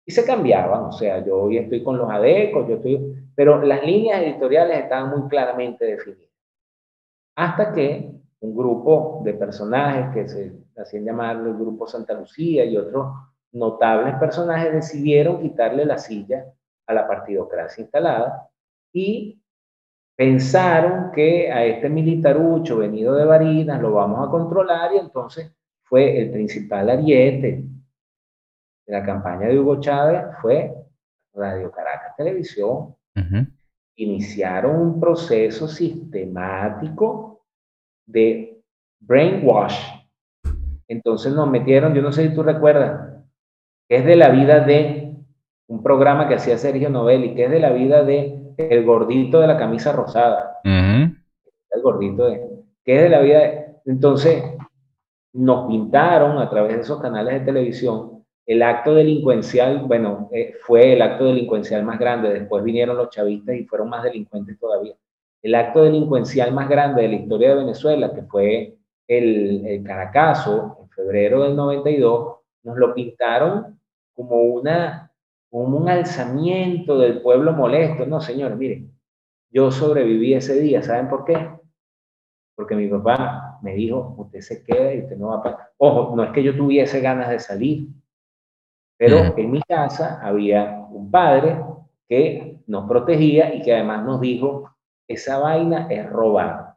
[0.05, 3.83] Y se cambiaban, o sea, yo hoy estoy con los ADECOS, yo estoy, pero las
[3.87, 6.31] líneas editoriales estaban muy claramente definidas.
[7.37, 12.77] Hasta que un grupo de personajes que se hacían llamar el Grupo Santa Lucía y
[12.77, 13.07] otros
[13.53, 16.45] notables personajes decidieron quitarle la silla
[16.87, 18.49] a la partidocracia instalada
[18.93, 19.41] y
[20.17, 26.21] pensaron que a este militarucho venido de Barinas lo vamos a controlar y entonces fue
[26.21, 27.65] el principal ariete
[28.87, 30.75] de la campaña de Hugo Chávez fue
[31.35, 32.95] Radio Caracas Televisión.
[33.97, 37.45] Iniciaron un proceso sistemático
[38.07, 38.63] de
[39.01, 39.79] brainwash.
[40.89, 43.12] Entonces nos metieron, yo no sé si tú recuerdas,
[43.97, 45.15] es de la vida de
[45.67, 49.47] un programa que hacía Sergio Novelli, que es de la vida de el gordito de
[49.47, 50.61] la camisa rosada.
[50.65, 52.49] El gordito de,
[52.85, 54.45] que es de la vida de, entonces
[55.35, 60.95] nos pintaron a través de esos canales de televisión el acto delincuencial, bueno, eh, fue
[60.95, 64.95] el acto delincuencial más grande, después vinieron los chavistas y fueron más delincuentes todavía.
[65.43, 68.75] El acto delincuencial más grande de la historia de Venezuela, que fue
[69.07, 73.79] el, el Caracazo, en febrero del 92, nos lo pintaron
[74.15, 75.13] como, una,
[75.51, 78.07] como un alzamiento del pueblo molesto.
[78.07, 78.93] No, señor, miren,
[79.51, 80.83] yo sobreviví ese día.
[80.83, 81.51] ¿Saben por qué?
[82.55, 85.71] Porque mi papá me dijo, usted se queda y usted no va a pasar.
[85.79, 87.89] Ojo, no es que yo tuviese ganas de salir,
[88.97, 91.59] pero en mi casa había un padre
[92.09, 94.71] que nos protegía y que además nos dijo,
[95.09, 96.77] esa vaina es robar.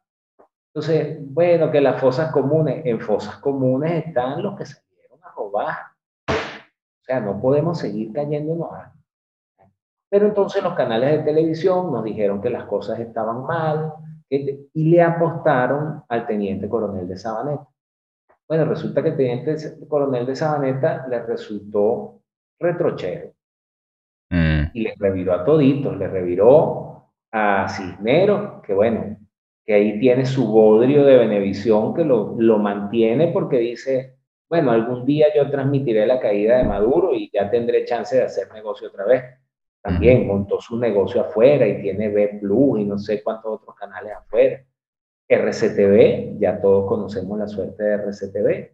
[0.74, 5.76] Entonces, bueno, que las fosas comunes, en fosas comunes están los que salieron a robar.
[7.06, 8.92] O sea, no podemos seguir cayéndonos a...
[10.10, 13.94] Pero entonces los canales de televisión nos dijeron que las cosas estaban mal
[14.28, 17.68] y le apostaron al teniente coronel de Sabaneta.
[18.48, 19.56] Bueno, resulta que el teniente
[19.88, 22.22] coronel de Sabaneta le resultó
[22.60, 23.34] retrochero.
[24.32, 24.64] Mm.
[24.74, 29.18] Y le reviró a toditos, le reviró a Cisneros, que bueno,
[29.64, 34.15] que ahí tiene su bodrio de Benevisión que lo, lo mantiene porque dice,
[34.50, 38.52] bueno, algún día yo transmitiré la caída de Maduro y ya tendré chance de hacer
[38.54, 39.24] negocio otra vez.
[39.82, 44.14] También montó su negocio afuera y tiene B Plus y no sé cuántos otros canales
[44.14, 44.64] afuera.
[45.28, 48.72] RCTV, ya todos conocemos la suerte de RCTV.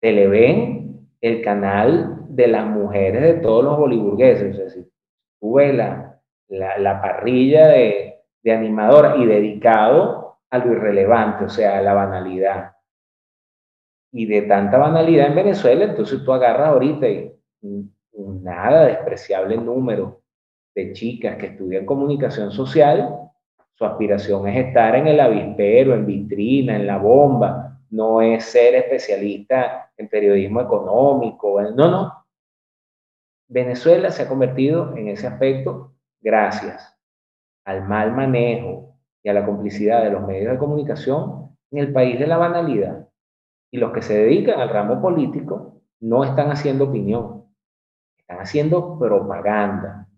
[0.00, 4.54] Televen, el canal de las mujeres de todos los boliburgueses.
[4.54, 4.88] O sea, si
[5.40, 11.82] tú la, la, parrilla de, de animadora y dedicado a lo irrelevante, o sea, a
[11.82, 12.72] la banalidad
[14.12, 20.20] y de tanta banalidad en Venezuela, entonces tú agarras ahorita y un nada despreciable número
[20.74, 23.18] de chicas que estudian comunicación social,
[23.74, 28.74] su aspiración es estar en el avispero, en vitrina, en la bomba, no es ser
[28.74, 32.26] especialista en periodismo económico, no, no.
[33.48, 36.96] Venezuela se ha convertido en ese aspecto gracias
[37.64, 42.18] al mal manejo y a la complicidad de los medios de comunicación en el país
[42.18, 43.08] de la banalidad.
[43.72, 47.46] Y los que se dedican al ramo político no están haciendo opinión,
[48.18, 50.08] están haciendo propaganda,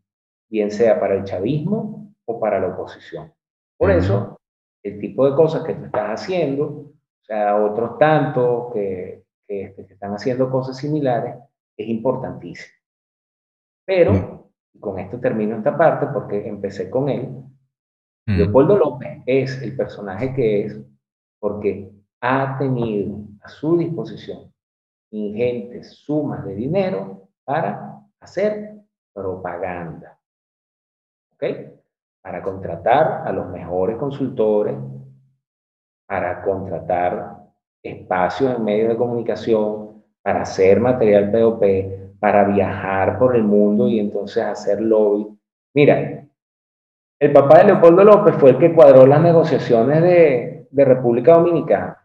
[0.51, 3.33] bien sea para el chavismo o para la oposición.
[3.77, 4.41] Por eso,
[4.83, 10.15] el tipo de cosas que tú estás haciendo, o sea, otros tantos que, que, están
[10.15, 11.37] haciendo cosas similares,
[11.77, 12.75] es importantísimo.
[13.85, 17.29] Pero, con esto termino esta parte porque empecé con él,
[18.27, 20.81] Leopoldo López es el personaje que es
[21.39, 24.53] porque ha tenido a su disposición
[25.15, 28.75] ingentes sumas de dinero para hacer
[29.13, 30.19] propaganda.
[31.35, 31.45] ¿Ok?
[32.23, 34.75] Para contratar a los mejores consultores,
[36.07, 37.37] para contratar
[37.83, 41.63] espacios en medios de comunicación, para hacer material POP,
[42.19, 45.39] para viajar por el mundo y entonces hacer lobby.
[45.75, 46.27] Mira,
[47.21, 52.04] el papá de Leopoldo López fue el que cuadró las negociaciones de, de República Dominicana.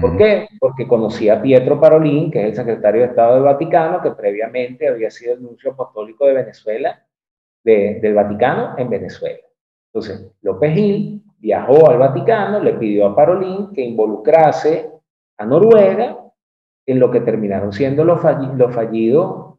[0.00, 0.48] ¿Por qué?
[0.58, 4.88] Porque conocía a Pietro Parolín, que es el secretario de Estado del Vaticano, que previamente
[4.88, 7.06] había sido el nuncio apostólico de Venezuela,
[7.62, 9.40] del Vaticano en Venezuela.
[9.92, 14.90] Entonces, López Gil viajó al Vaticano, le pidió a Parolín que involucrase
[15.36, 16.18] a Noruega
[16.86, 19.56] en lo que terminaron siendo los, fallidos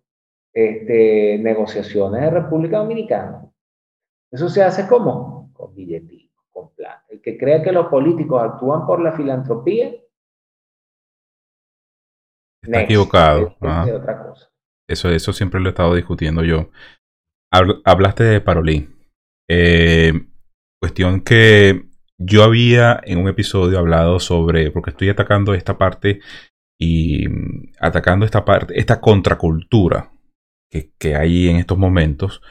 [0.54, 3.46] este, negociaciones de República Dominicana.
[4.32, 7.06] Eso se hace como con billetitos, con plata.
[7.10, 9.92] El que crea que los políticos actúan por la filantropía
[12.66, 13.56] Está equivocado.
[14.88, 16.70] Eso, eso siempre lo he estado discutiendo yo.
[17.52, 18.96] Hablaste de Parolín.
[19.50, 20.14] Eh,
[20.82, 21.86] cuestión que
[22.20, 26.20] yo había en un episodio hablado sobre, porque estoy atacando esta parte
[26.80, 30.12] y mm, atacando esta parte, esta contracultura
[30.72, 32.42] que, que hay en estos momentos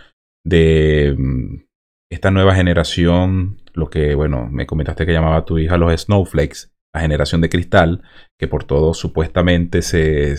[0.45, 1.65] de mm,
[2.11, 7.01] esta nueva generación, lo que, bueno, me comentaste que llamaba tu hija los snowflakes, la
[7.01, 8.03] generación de cristal,
[8.39, 10.37] que por todo supuestamente se,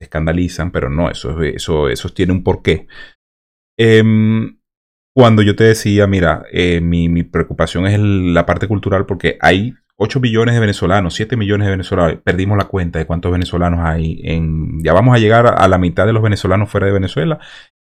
[0.00, 2.86] escandalizan, pero no, eso, eso, eso tiene un porqué.
[3.76, 4.58] Em,
[5.14, 10.20] cuando yo te decía, mira, eh, mi, preocupación es la parte cultural porque hay 8
[10.20, 14.22] millones de venezolanos, 7 millones de venezolanos, perdimos la cuenta de cuántos venezolanos hay.
[14.82, 17.40] Ya vamos a llegar a la mitad de los venezolanos fuera de Venezuela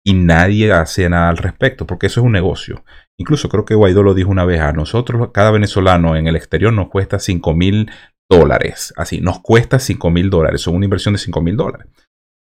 [0.08, 2.86] y nadie hace nada al respecto, porque eso es un negocio.
[3.18, 6.72] Incluso creo que Guaidó lo dijo una vez, a nosotros cada venezolano en el exterior
[6.72, 7.90] nos cuesta 5 mil
[8.30, 11.88] dólares, así, nos cuesta 5 mil dólares, son una inversión de 5 mil dólares.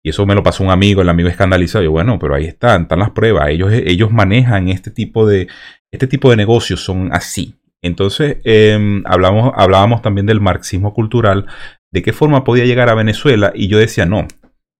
[0.04, 2.82] Y eso me lo pasó un amigo, el amigo escandalizado, y bueno, pero ahí están,
[2.82, 5.48] están las pruebas, ellos, ellos manejan este tipo de,
[5.90, 7.54] este tipo de negocios, son así.
[7.82, 11.46] Entonces, em, hablamos, hablábamos también del marxismo cultural,
[11.90, 14.26] de qué forma podía llegar a Venezuela, y yo decía, no,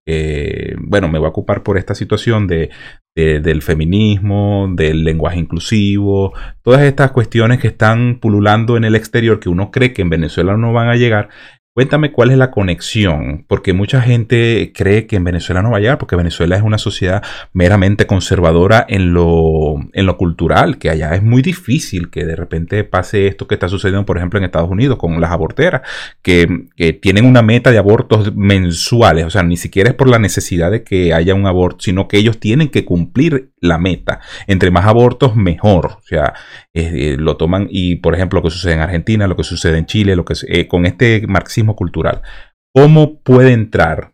[0.07, 2.71] eh, bueno, me voy a ocupar por esta situación de,
[3.15, 9.49] del feminismo, del lenguaje inclusivo, todas estas cuestiones que están pululando en el exterior que
[9.49, 11.29] uno cree que en Venezuela no van a llegar,
[11.75, 15.81] Cuéntame cuál es la conexión, porque mucha gente cree que en Venezuela no va a
[15.81, 17.21] llegar, porque Venezuela es una sociedad
[17.53, 22.85] meramente conservadora en lo, en lo cultural, que allá es muy difícil que de repente
[22.85, 25.83] pase esto que está sucediendo, por ejemplo, en Estados Unidos con las aborteras,
[26.23, 30.21] que, que tienen una meta de abortos mensuales, o sea, ni siquiera es por la
[30.21, 34.21] necesidad de que haya un aborto, sino que ellos tienen que cumplir la meta.
[34.47, 35.87] Entre más abortos, mejor.
[35.87, 36.35] O sea,
[36.75, 39.87] eh, lo toman y, por ejemplo, lo que sucede en Argentina, lo que sucede en
[39.87, 42.23] Chile, lo que eh, con este marxismo cultural.
[42.75, 44.13] ¿Cómo puede entrar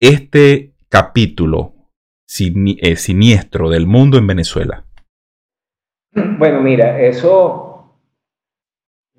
[0.00, 1.74] este capítulo
[2.38, 4.84] eh, siniestro del mundo en Venezuela?
[6.12, 7.94] Bueno, mira, eso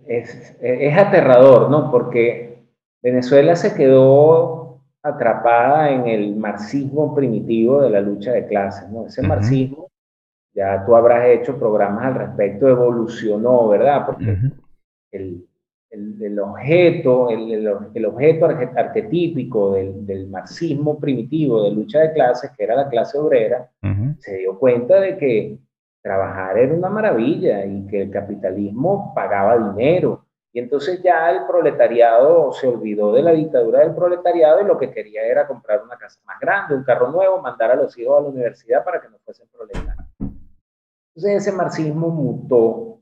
[0.05, 1.89] es, es aterrador, ¿no?
[1.89, 2.65] Porque
[3.01, 9.07] Venezuela se quedó atrapada en el marxismo primitivo de la lucha de clases, ¿no?
[9.07, 9.89] Ese marxismo,
[10.53, 14.05] ya tú habrás hecho programas al respecto, evolucionó, ¿verdad?
[14.05, 14.37] Porque
[15.11, 15.47] el,
[15.91, 17.51] el, objeto, el,
[17.93, 23.17] el, objeto arquetípico del, del, marxismo primitivo de lucha de clases, que era la clase
[23.17, 23.69] obrera,
[24.19, 25.57] se dio cuenta de que
[26.01, 32.51] trabajar era una maravilla y que el capitalismo pagaba dinero y entonces ya el proletariado
[32.51, 36.19] se olvidó de la dictadura del proletariado y lo que quería era comprar una casa
[36.25, 39.17] más grande, un carro nuevo, mandar a los hijos a la universidad para que no
[39.19, 40.05] fuesen proletarios.
[40.19, 43.00] Entonces ese marxismo mutó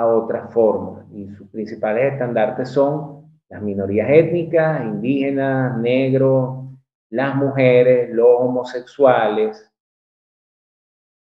[0.00, 6.64] a otra forma y sus principales estandartes son las minorías étnicas, indígenas, negros,
[7.10, 9.68] las mujeres, los homosexuales,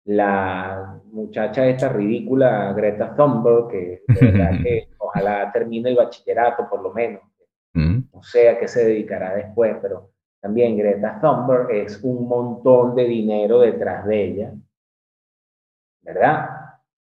[0.05, 6.83] la muchacha esta ridícula Greta Thunberg, que de verdad que ojalá termine el bachillerato por
[6.83, 7.23] lo menos.
[7.75, 8.01] Mm.
[8.13, 10.11] No sé a qué se dedicará después, pero
[10.41, 14.53] también Greta Thunberg es un montón de dinero detrás de ella,
[16.03, 16.58] ¿verdad?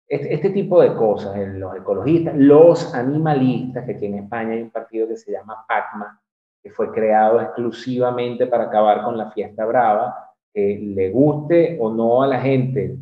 [0.08, 4.70] Este, este tipo de cosas, los ecologistas, los animalistas, que aquí en España hay un
[4.70, 6.20] partido que se llama PACMA,
[6.62, 12.22] que fue creado exclusivamente para acabar con la fiesta brava, que le guste o no
[12.22, 12.98] a la gente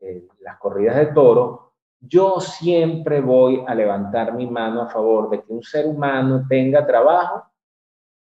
[0.00, 5.42] eh, las corridas de toro, yo siempre voy a levantar mi mano a favor de
[5.42, 7.44] que un ser humano tenga trabajo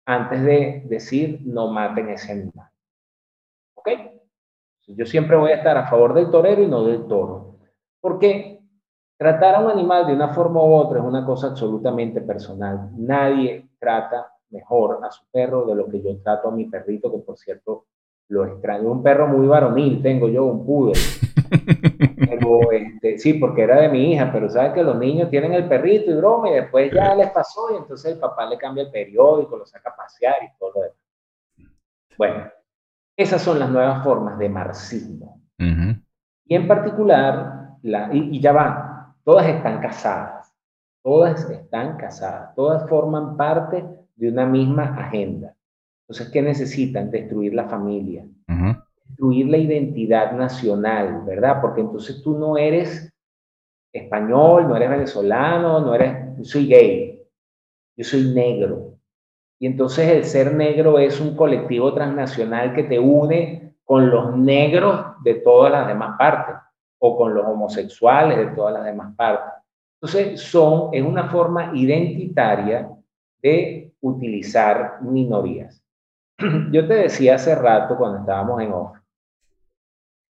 [0.06, 2.70] antes de decir no maten ese animal.
[3.76, 3.90] ¿Ok?
[4.88, 7.51] Yo siempre voy a estar a favor del torero y no del toro.
[8.02, 8.60] Porque
[9.18, 12.90] tratar a un animal de una forma u otra es una cosa absolutamente personal.
[12.98, 17.20] Nadie trata mejor a su perro de lo que yo trato a mi perrito, que
[17.20, 17.86] por cierto
[18.30, 18.92] lo extraño.
[18.92, 20.94] Un perro muy varonil, tengo yo un poodle.
[22.72, 26.12] Este, sí, porque era de mi hija, pero sabes que los niños tienen el perrito
[26.12, 29.58] y broma y después ya les pasó y entonces el papá le cambia el periódico,
[29.58, 30.98] lo saca a pasear y todo lo demás.
[32.18, 32.52] Bueno,
[33.18, 35.42] esas son las nuevas formas de marxismo.
[35.58, 40.54] Y en particular, la, y, ya van, todas están casadas,
[41.04, 45.56] todas están casadas, todas forman parte de una misma agenda.
[46.04, 47.10] Entonces, ¿qué necesitan?
[47.10, 48.26] Destruir la familia,
[49.08, 51.62] destruir la identidad nacional, ¿verdad?
[51.62, 53.12] Porque entonces tú no eres
[53.94, 57.24] español, no eres venezolano, no eres, yo soy gay,
[57.98, 58.98] yo soy negro.
[59.60, 65.22] Y entonces el ser negro es un colectivo transnacional que te une con los negros
[65.24, 66.56] de todas las demás partes
[67.04, 69.54] o con los homosexuales de todas las demás partes.
[70.00, 72.90] Entonces son, es una forma identitaria
[73.42, 75.84] de utilizar minorías.
[76.72, 78.98] Yo te decía hace rato cuando estábamos en off,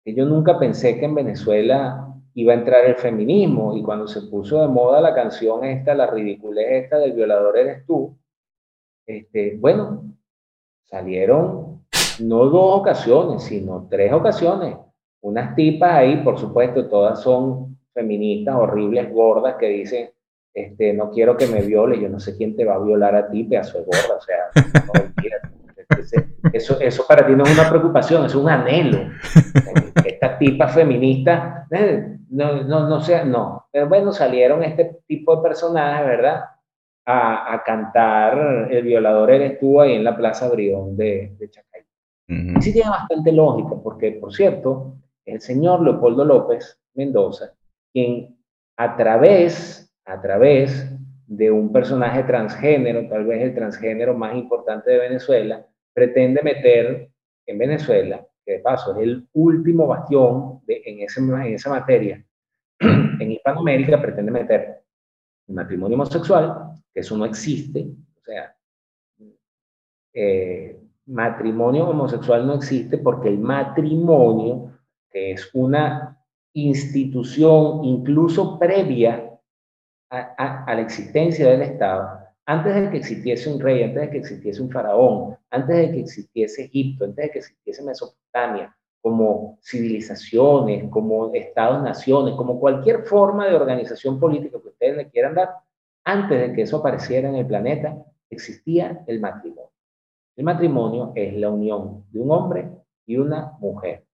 [0.05, 4.23] que yo nunca pensé que en Venezuela iba a entrar el feminismo y cuando se
[4.23, 8.19] puso de moda la canción esta, la ridiculez esta del violador eres tú,
[9.07, 10.13] este, bueno,
[10.87, 11.85] salieron
[12.21, 14.77] no dos ocasiones, sino tres ocasiones.
[15.23, 20.11] Unas tipas ahí, por supuesto, todas son feministas horribles, gordas, que dicen,
[20.53, 23.31] este, no quiero que me viole, yo no sé quién te va a violar a
[23.31, 24.51] ti, pedazo de gorda, o sea,
[26.53, 28.99] eso, eso para ti no es una preocupación, es un anhelo.
[30.05, 33.67] Esta tipa feminista, eh, no, no, no sé, no.
[33.71, 36.45] Pero bueno, salieron este tipo de personajes, ¿verdad?
[37.05, 41.83] A, a, cantar El violador eres tú ahí en la Plaza Brión de, de Chacay.
[42.29, 44.95] Y sí tiene bastante lógica, porque, por cierto,
[45.25, 47.53] el señor Leopoldo López Mendoza,
[47.93, 48.37] quien
[48.77, 50.91] a través, a través
[51.27, 57.11] de un personaje transgénero, tal vez el transgénero más importante de Venezuela, pretende meter
[57.47, 62.25] en Venezuela, que de paso es el último bastión en, ese, en esa materia,
[62.81, 64.83] en Hispanoamérica pretende meter
[65.49, 67.87] el matrimonio homosexual, que eso no existe,
[68.21, 68.55] o sea,
[70.15, 74.79] eh, matrimonio homosexual no existe porque el matrimonio,
[75.13, 76.19] que es una
[76.55, 79.29] institución incluso previa
[80.11, 84.61] a, la existencia del Estado, antes de que existiese un rey, antes de que existiese
[84.61, 91.33] un faraón, antes de que existiese Egipto, antes de que existiese Mesopotamia, como civilizaciones, como
[91.35, 95.51] estados-naciones, como cualquier forma de organización política que ustedes le quieran dar,
[96.05, 97.97] antes de que eso apareciera en el planeta,
[98.31, 99.71] existía el matrimonio.
[100.37, 102.71] El matrimonio es la unión de un hombre
[103.07, 104.05] y una mujer.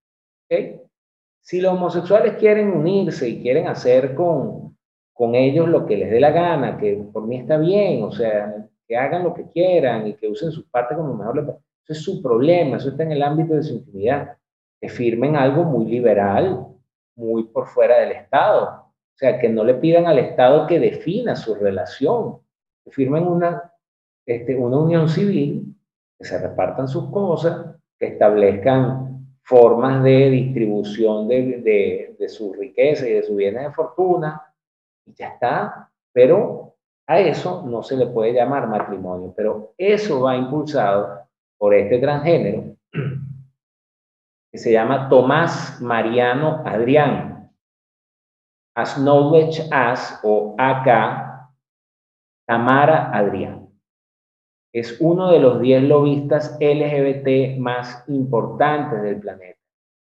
[1.40, 4.76] Si los homosexuales quieren unirse y quieren hacer con,
[5.12, 8.68] con ellos lo que les dé la gana, que por mí está bien, o sea,
[8.86, 12.02] que hagan lo que quieran y que usen sus partes como mejor les Eso es
[12.02, 14.36] su problema, eso está en el ámbito de su intimidad.
[14.80, 16.66] Que firmen algo muy liberal,
[17.16, 18.64] muy por fuera del Estado.
[18.64, 22.38] O sea, que no le pidan al Estado que defina su relación.
[22.84, 23.72] Que firmen una,
[24.24, 25.74] este, una unión civil,
[26.18, 29.07] que se repartan sus cosas, que establezcan
[29.48, 34.42] formas de distribución de, de, de su riqueza y de sus bienes de fortuna,
[35.06, 35.90] y ya está.
[36.12, 36.74] Pero
[37.06, 41.22] a eso no se le puede llamar matrimonio, pero eso va impulsado
[41.56, 42.76] por este transgénero
[44.52, 47.50] que se llama Tomás Mariano Adrián,
[48.74, 51.50] as knowledge as o acá
[52.46, 53.67] Tamara Adrián.
[54.78, 59.58] Es uno de los 10 lobistas LGBT más importantes del planeta.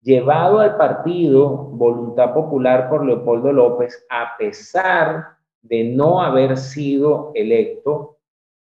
[0.01, 8.19] Llevado al partido Voluntad Popular por Leopoldo López, a pesar de no haber sido electo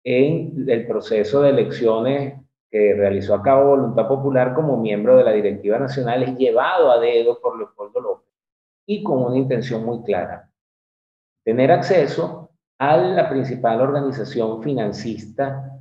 [0.05, 2.39] en el proceso de elecciones
[2.71, 6.99] que realizó a cabo Voluntad Popular como miembro de la directiva nacional, es llevado a
[6.99, 8.33] dedo por Leopoldo López
[8.85, 10.49] y con una intención muy clara,
[11.43, 15.78] tener acceso a la principal organización financista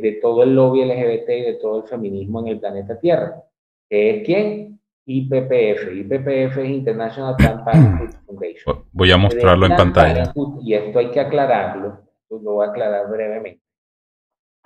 [0.00, 3.42] de, todo el lobby LGBT y de todo el feminismo en el planeta Tierra.
[3.88, 4.80] ¿Que es quién?
[5.06, 5.92] IPPF.
[5.92, 8.84] IPPF es International Parenthood Foundation.
[8.92, 10.32] Voy a mostrarlo en pantalla.
[10.62, 13.62] Y esto hay que aclararlo, lo voy a aclarar brevemente.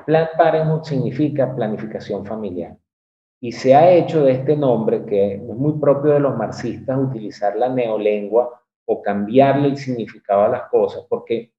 [0.05, 2.77] Planned Parenthood significa planificación familiar.
[3.41, 7.57] Y se ha hecho de este nombre, que es muy propio de los marxistas, utilizar
[7.57, 11.54] la neolengua o cambiarle el significado a las cosas, porque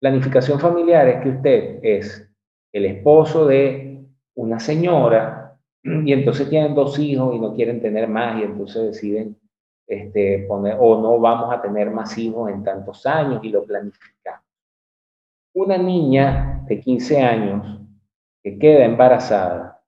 [0.00, 2.30] planificación familiar es que usted es
[2.72, 8.40] el esposo de una señora y entonces tienen dos hijos y no quieren tener más
[8.40, 9.36] y entonces deciden
[9.86, 14.44] este, poner o no vamos a tener más hijos en tantos años y lo planificamos.
[15.54, 17.80] Una niña de 15 años
[18.42, 19.82] que queda embarazada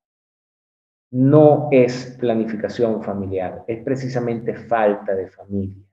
[1.11, 5.88] no es planificación familiar, es precisamente falta de familia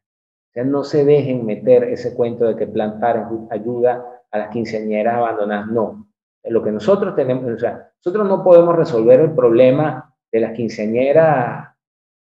[0.65, 5.67] no se dejen meter ese cuento de que Plan Parenthood ayuda a las quinceañeras abandonadas.
[5.67, 6.07] No.
[6.45, 11.75] Lo que nosotros tenemos, o sea, nosotros no podemos resolver el problema de las quinceañeras,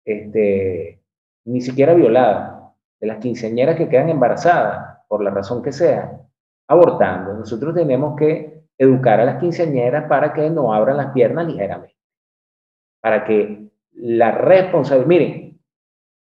[0.03, 1.01] este,
[1.45, 2.59] ni siquiera violadas,
[2.99, 6.20] de las quinceañeras que quedan embarazadas, por la razón que sea,
[6.67, 7.34] abortando.
[7.34, 11.95] Nosotros tenemos que educar a las quinceañeras para que no abran las piernas ligeramente.
[13.01, 15.59] Para que la responsabilidad, miren,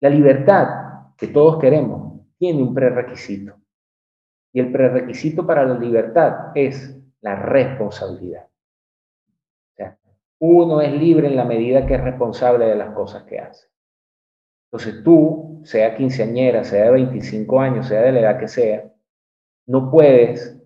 [0.00, 0.77] la libertad
[1.18, 3.56] que todos queremos tiene un prerequisito.
[4.52, 8.46] Y el prerequisito para la libertad es la responsabilidad.
[8.46, 9.98] O sea,
[10.38, 13.66] uno es libre en la medida que es responsable de las cosas que hace.
[14.70, 18.92] Entonces tú, sea quinceañera, sea de 25 años, sea de la edad que sea,
[19.66, 20.56] no puedes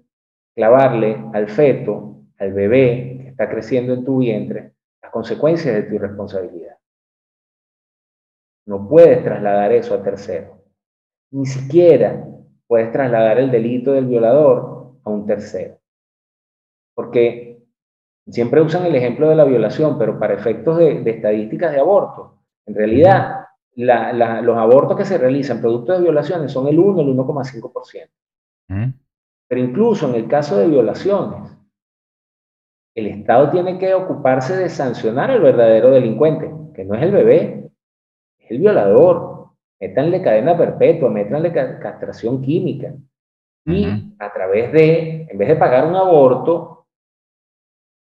[0.55, 5.95] clavarle al feto, al bebé que está creciendo en tu vientre, las consecuencias de tu
[5.95, 6.77] irresponsabilidad.
[8.67, 10.63] No puedes trasladar eso a tercero.
[11.33, 12.25] Ni siquiera
[12.67, 15.79] puedes trasladar el delito del violador a un tercero.
[16.95, 17.63] Porque
[18.29, 22.39] siempre usan el ejemplo de la violación, pero para efectos de, estadísticas de aborto.
[22.67, 28.11] En realidad, los abortos que se realizan producto de violaciones son el 1, el 1,5%.
[29.49, 31.59] Pero incluso en el caso de violaciones,
[32.95, 37.62] el Estado tiene que ocuparse de sancionar al verdadero delincuente, que no es el bebé,
[38.53, 39.49] el violador,
[39.81, 42.93] métanle cadena perpetua, métanle castración química.
[43.65, 43.87] Y
[44.19, 46.87] a través de, en vez de pagar un aborto,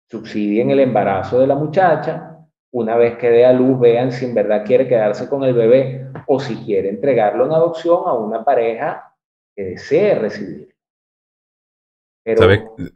[0.09, 2.39] subsidien el embarazo de la muchacha,
[2.73, 6.09] una vez que dé a luz, vean si en verdad quiere quedarse con el bebé
[6.27, 9.15] o si quiere entregarlo en adopción a una pareja
[9.55, 10.75] que desee recibirlo.
[12.25, 12.39] Pero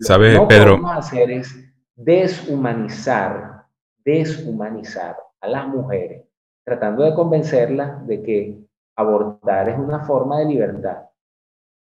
[0.01, 3.65] ¿Sabe, lo que no podemos hacer es deshumanizar,
[4.05, 6.25] deshumanizar a las mujeres
[6.65, 8.65] tratando de convencerla de que
[8.97, 11.05] abortar es una forma de libertad.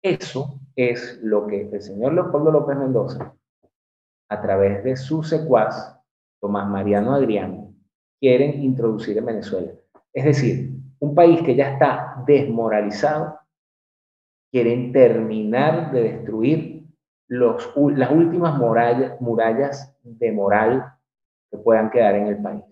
[0.02, 3.36] Eso es lo que el señor Leopoldo López Mendoza,
[4.30, 5.98] a través de su secuaz,
[6.40, 7.76] Tomás Mariano Adrián,
[8.20, 9.72] quieren introducir en Venezuela.
[10.14, 13.40] Es decir, un país que ya está desmoralizado,
[14.52, 16.86] quieren terminar de destruir
[17.28, 20.94] los, las últimas murallas, murallas de moral
[21.50, 22.64] que puedan quedar en el país.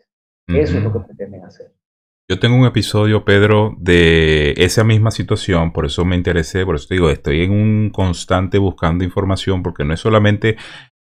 [0.47, 1.71] Eso es lo que pretenden hacer.
[2.31, 6.87] Yo tengo un episodio, Pedro, de esa misma situación, por eso me interesé, por eso
[6.87, 10.55] te digo, estoy en un constante buscando información, porque no es solamente,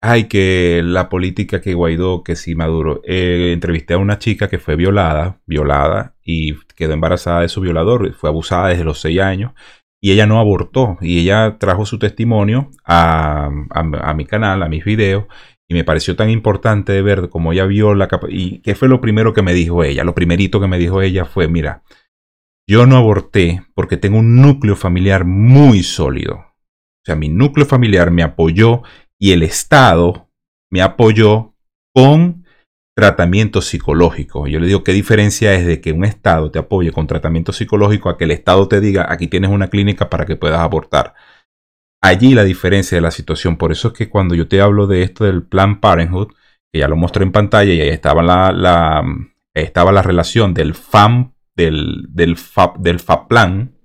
[0.01, 3.01] ay, que la política que Guaidó, que sí Maduro.
[3.05, 8.11] Eh, entrevisté a una chica que fue violada, violada, y quedó embarazada de su violador,
[8.15, 9.51] fue abusada desde los seis años,
[10.01, 14.83] y ella no abortó, y ella trajo su testimonio a, a mi canal, a mis
[14.83, 15.25] videos,
[15.71, 18.89] y me pareció tan importante de ver cómo ella vio la capa y qué fue
[18.89, 20.03] lo primero que me dijo ella.
[20.03, 21.81] Lo primerito que me dijo ella fue, mira,
[22.69, 26.35] yo no aborté porque tengo un núcleo familiar muy sólido.
[26.35, 28.81] O sea, mi núcleo familiar me apoyó
[29.17, 30.27] y el Estado
[30.69, 31.55] me apoyó
[31.95, 32.43] con
[32.93, 34.47] tratamiento psicológico.
[34.47, 38.09] Yo le digo, ¿qué diferencia es de que un Estado te apoye con tratamiento psicológico
[38.09, 41.13] a que el Estado te diga, aquí tienes una clínica para que puedas abortar?
[42.01, 43.57] Allí la diferencia de la situación.
[43.57, 46.33] Por eso es que cuando yo te hablo de esto del plan Parenthood,
[46.73, 49.03] que ya lo mostré en pantalla y ahí estaba la,
[49.53, 53.75] estaba la relación del FAM, del, del, FAP, del FAPLAN.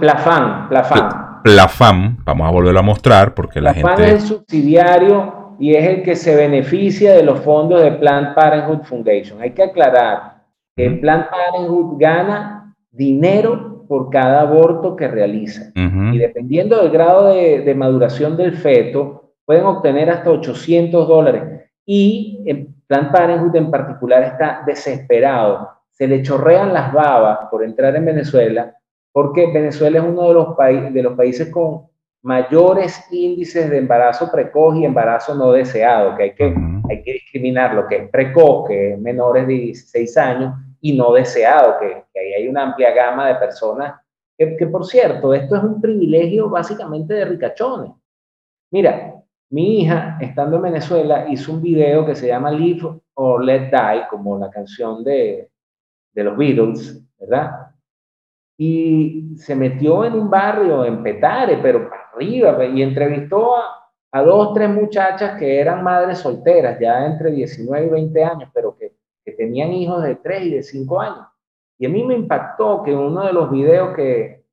[0.00, 1.42] Plafam, Plafam.
[1.42, 4.04] Plafam, vamos a volverlo a mostrar porque la gente...
[4.04, 8.84] es el subsidiario y es el que se beneficia de los fondos de Plan Parenthood
[8.84, 9.40] Foundation.
[9.40, 10.44] Hay que aclarar
[10.76, 15.72] que el Plan Parenthood gana dinero por cada aborto que realiza.
[15.74, 21.42] Y dependiendo del grado de, maduración del feto, pueden obtener hasta 800 dólares.
[21.86, 22.44] Y
[22.86, 25.70] Plan Parenthood en particular está desesperado.
[25.90, 28.74] Se le chorrean las babas por entrar en Venezuela,
[29.10, 30.56] porque Venezuela es uno de los,
[30.92, 31.88] de los países con
[32.22, 36.54] mayores índices de embarazo precoz y embarazo no deseado, que hay que,
[36.90, 41.12] hay que discriminar lo que es precoz, que es menores de 16 años, y no
[41.12, 41.86] deseado, que,
[42.18, 44.00] ahí hay una amplia gama de personas,
[44.36, 47.92] que, que por cierto, esto es un privilegio básicamente de ricachones.
[48.70, 49.14] Mira,
[49.50, 54.06] mi hija, estando en Venezuela, hizo un video que se llama Live or Let Die,
[54.10, 55.50] como la canción de,
[56.12, 57.70] de los Beatles, ¿verdad?
[58.58, 64.22] Y se metió en un barrio, en Petare, pero para arriba, y entrevistó a, a
[64.22, 68.97] dos, tres muchachas que eran madres solteras, ya entre 19 y 20 años, pero que,
[69.28, 71.26] que tenían hijos de 3 y de 5 años.
[71.78, 74.44] Y a mí me impactó que uno de los videos que,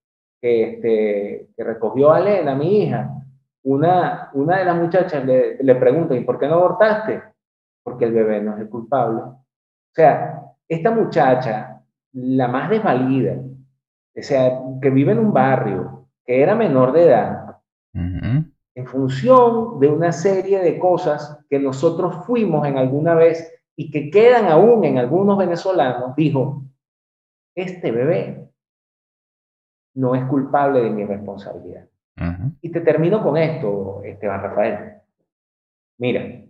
[0.42, 3.10] que, este, que recogió a Elena, mi hija,
[3.64, 7.24] una, una de las muchachas le, le pregunta, ¿y por qué no abortaste?
[7.84, 9.22] Porque el bebé no es el culpable.
[9.22, 9.46] O
[9.94, 13.38] sea, esta muchacha, la más desvalida,
[14.16, 17.58] o sea, que vive en un barrio, que era menor de edad,
[17.94, 24.10] en función de una serie de cosas que nosotros fuimos en alguna vez y que
[24.10, 26.64] quedan aún en algunos venezolanos, dijo,
[27.56, 28.50] este bebé
[29.96, 31.88] no es culpable de mi responsabilidad.
[32.62, 35.02] Y te termino con esto, Esteban Rafael.
[35.98, 36.46] Mira,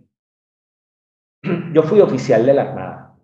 [1.72, 3.16] yo fui oficial de la Armada.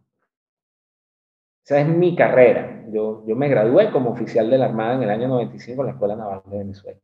[1.65, 2.85] Esa es mi carrera.
[2.89, 5.93] Yo, yo me gradué como oficial de la Armada en el año 95 en la
[5.93, 6.99] Escuela Naval de Venezuela.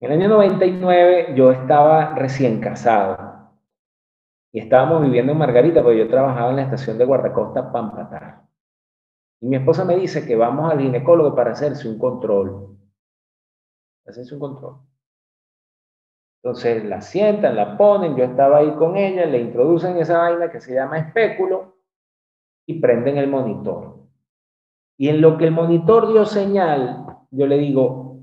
[0.00, 3.33] En el año 99 yo estaba recién casado
[4.54, 8.44] y estábamos viviendo en Margarita porque yo trabajaba en la estación de guardacosta Pampatar.
[9.40, 12.74] Y mi esposa me dice que vamos al ginecólogo para hacerse un control
[14.06, 14.76] hacerse un control.
[16.42, 20.60] Entonces la sientan, la ponen, yo estaba ahí con ella, le introducen esa vaina que
[20.60, 21.78] se llama espéculo
[22.66, 23.98] y prenden el monitor.
[24.98, 28.18] Y en lo que el monitor dio señal, yo le digo,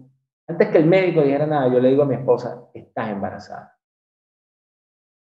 [0.47, 3.77] antes que el médico dijera nada, yo le digo a mi esposa, estás embarazada.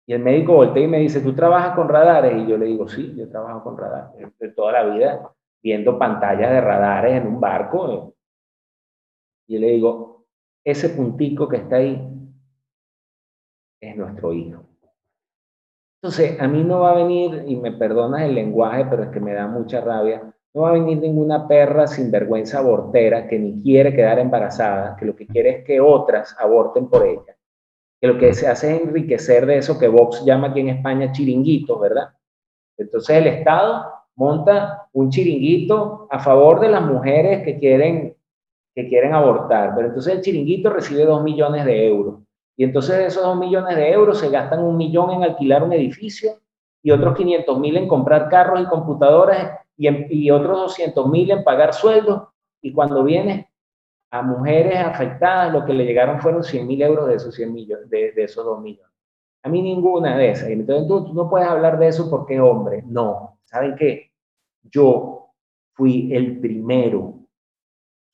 [0.06, 2.36] Y el médico voltea y me dice, ¿tú trabajas con radares?
[2.36, 4.38] Y yo le digo, sí, yo trabajo con radares.
[4.38, 5.32] De toda la vida
[5.62, 8.14] viendo pantallas de radares en un barco.
[9.48, 10.24] Y yo le digo,
[10.64, 12.08] ese puntico que está ahí
[13.80, 14.62] es nuestro hijo.
[16.00, 19.18] Entonces, a mí no va a venir, y me perdonas el lenguaje, pero es que
[19.18, 23.60] me da mucha rabia, no va a venir ninguna perra sin vergüenza abortera que ni
[23.60, 27.35] quiere quedar embarazada, que lo que quiere es que otras aborten por ella,
[28.00, 31.12] que lo que se hace es enriquecer de eso que Vox llama aquí en España
[31.12, 32.10] chiringuitos, ¿verdad?
[32.76, 33.86] Entonces el Estado
[34.16, 38.14] monta un chiringuito a favor de las mujeres que quieren
[38.74, 42.20] que quieren abortar, pero entonces el chiringuito recibe dos millones de euros.
[42.58, 46.32] Y entonces esos dos millones de euros se gastan un millón en alquilar un edificio
[46.82, 51.72] y otros 500 mil en comprar carros y computadoras y, otros 200 mil en pagar
[51.72, 52.28] sueldos.
[52.62, 53.48] Y cuando viene
[54.10, 57.90] a mujeres afectadas, lo que le llegaron fueron 100 mil euros de esos, 100 millones,
[57.90, 58.92] de, de esos 2 millones.
[59.42, 60.48] A mí ninguna de esas.
[60.48, 62.82] Entonces tú, tú no puedes hablar de eso porque es hombre.
[62.86, 63.38] No.
[63.44, 64.10] ¿Saben qué?
[64.62, 65.30] Yo
[65.74, 67.20] fui el primero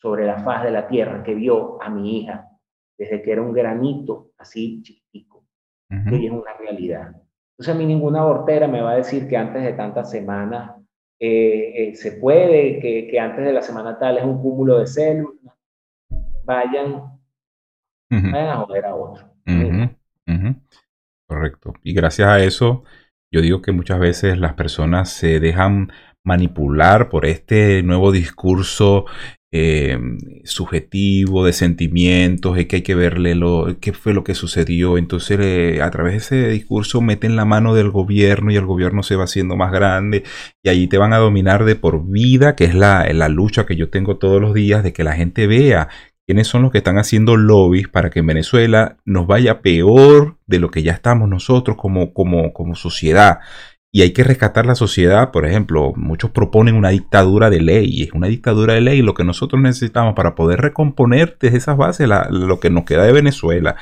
[0.01, 2.51] sobre la faz de la tierra que vio a mi hija
[2.99, 5.45] desde que era un granito así chiquitico.
[5.89, 7.15] Y hoy es una realidad.
[7.53, 10.73] Entonces a mí ninguna abortera me va a decir que antes de tantas semanas
[11.21, 14.87] eh, eh, se puede, que, que, antes de la semana tal es un cúmulo de
[14.87, 15.55] células.
[16.45, 17.21] Vayan,
[18.11, 19.27] vayan a joder a otro.
[21.29, 21.75] Correcto.
[21.83, 22.85] Y gracias a eso,
[23.33, 25.93] yo digo que muchas veces las personas se dejan
[26.25, 29.07] manipular por este nuevo discurso
[29.55, 29.99] eh,
[30.45, 34.97] subjetivo, de sentimientos, es que hay que verle lo, qué fue lo que sucedió.
[34.97, 39.03] Entonces, eh, a través de ese discurso meten la mano del gobierno y el gobierno
[39.03, 40.25] se va haciendo más grande
[40.63, 43.77] y ahí te van a dominar de por vida, que es la, la lucha que
[43.77, 45.89] yo tengo todos los días de que la gente vea
[46.33, 50.61] quiénes son los que están haciendo lobbies para que en Venezuela nos vaya peor de
[50.61, 53.41] lo que ya estamos nosotros como, como, como sociedad
[53.95, 55.31] y hay que rescatar la sociedad.
[55.31, 58.03] Por ejemplo, muchos proponen una dictadura de ley.
[58.03, 62.09] Es una dictadura de ley lo que nosotros necesitamos para poder recomponer desde esas bases
[62.31, 63.77] lo que nos queda de Venezuela.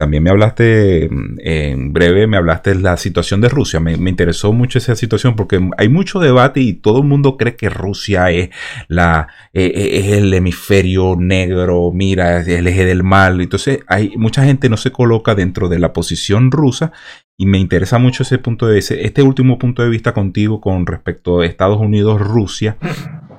[0.00, 3.80] También me hablaste, en breve, me hablaste de la situación de Rusia.
[3.80, 7.68] Me, interesó mucho esa situación porque hay mucho debate y todo el mundo cree que
[7.68, 8.48] Rusia es,
[8.88, 13.42] la, eh, eh, es el hemisferio negro, mira, es el eje del mal.
[13.42, 16.92] Entonces, hay, mucha gente no se coloca dentro de la posición rusa
[17.36, 20.86] y me interesa mucho ese punto de ese, este último punto de vista contigo con
[20.86, 22.78] respecto a Estados Unidos-Rusia,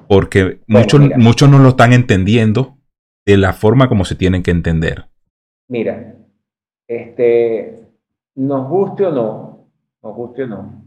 [0.07, 2.77] porque muchos, muchos no lo están entendiendo
[3.25, 5.07] de la forma como se tienen que entender.
[5.67, 6.20] Mira,
[6.91, 7.87] este,
[8.35, 9.67] nos guste o no,
[10.03, 10.83] nos guste o no,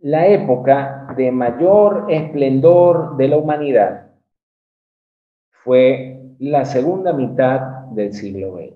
[0.00, 4.10] la época de mayor esplendor de la humanidad
[5.64, 7.60] fue la segunda mitad
[7.92, 8.72] del siglo XX.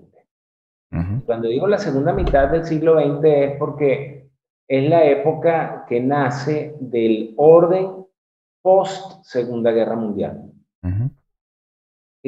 [1.25, 4.29] Cuando digo la segunda mitad del siglo XX es porque
[4.67, 8.05] es la época que nace del orden
[8.63, 10.51] post Segunda Guerra Mundial.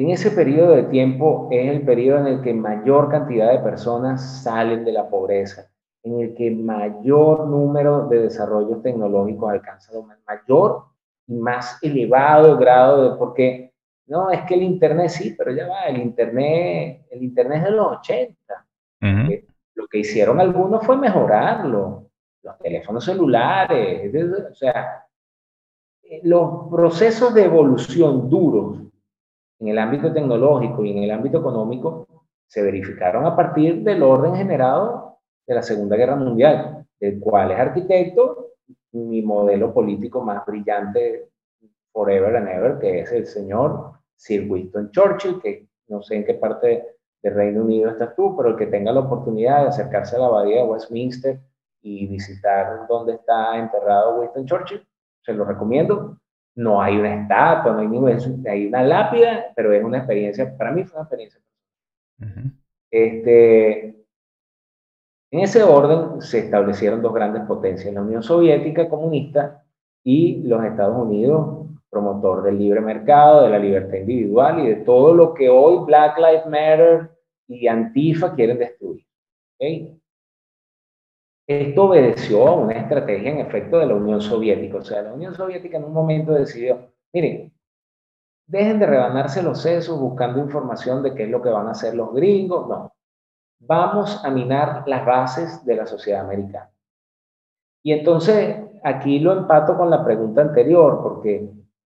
[0.00, 4.42] En ese periodo de tiempo es el periodo en el que mayor cantidad de personas
[4.42, 5.70] salen de la pobreza,
[6.02, 9.92] en el que mayor número de desarrollos tecnológicos alcanza
[10.26, 10.84] mayor
[11.26, 13.74] y más elevado grado de porque
[14.06, 17.70] no es que el internet sí, pero ya va, el internet, el internet es de
[17.72, 18.66] los 80.
[19.02, 19.44] Eh,
[19.74, 22.06] lo que hicieron algunos fue mejorarlo,
[22.42, 24.10] los teléfonos celulares,
[24.50, 25.04] o sea,
[26.04, 28.89] eh, los procesos de evolución duros
[29.60, 32.06] en el ámbito tecnológico y en el ámbito económico
[32.46, 37.58] se verificaron a partir del orden generado de la Segunda Guerra Mundial, del cual es
[37.58, 38.48] arquitecto
[38.92, 41.28] mi modelo político más brillante
[41.92, 46.34] forever and ever, que es el señor Sir Winston Churchill, que no sé en qué
[46.34, 50.20] parte del Reino Unido estás tú, pero el que tenga la oportunidad de acercarse a
[50.20, 51.40] la abadía de Westminster
[51.82, 54.86] y visitar dónde está enterrado Winston Churchill,
[55.22, 56.18] se lo recomiendo.
[56.56, 60.72] No hay una estatua, no hay, ningún, hay una lápida, pero es una experiencia, para
[60.72, 61.40] mí fue una experiencia.
[62.90, 64.00] este,
[65.32, 69.64] en ese orden se establecieron dos grandes potencias, la Unión Soviética comunista
[70.02, 75.14] y los Estados Unidos, promotor del libre mercado, de la libertad individual y de todo
[75.14, 77.10] lo que hoy Black Lives Matter
[77.48, 79.04] y Antifa quieren destruir.
[81.50, 84.78] Esto obedeció a una estrategia en efecto de la Unión Soviética.
[84.78, 87.52] O sea, la Unión Soviética en un momento decidió, miren,
[88.46, 91.96] dejen de rebanarse los sesos buscando información de qué es lo que van a hacer
[91.96, 92.68] los gringos.
[92.68, 92.92] No,
[93.58, 96.70] vamos a minar las bases de la sociedad americana.
[97.82, 101.50] Y entonces aquí lo empato con la pregunta anterior, porque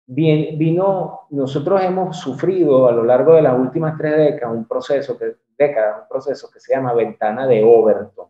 [0.08, 5.18] bien, vino, nosotros hemos sufrido a lo largo de las últimas tres décadas un proceso
[5.18, 8.28] que, décadas, un proceso que se llama ventana de Overton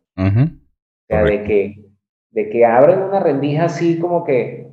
[1.12, 1.86] sea, de que,
[2.32, 4.72] de que abren una rendija así como que,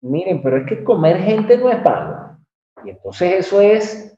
[0.00, 2.38] miren, pero es que comer gente no es malo.
[2.84, 4.16] Y entonces eso es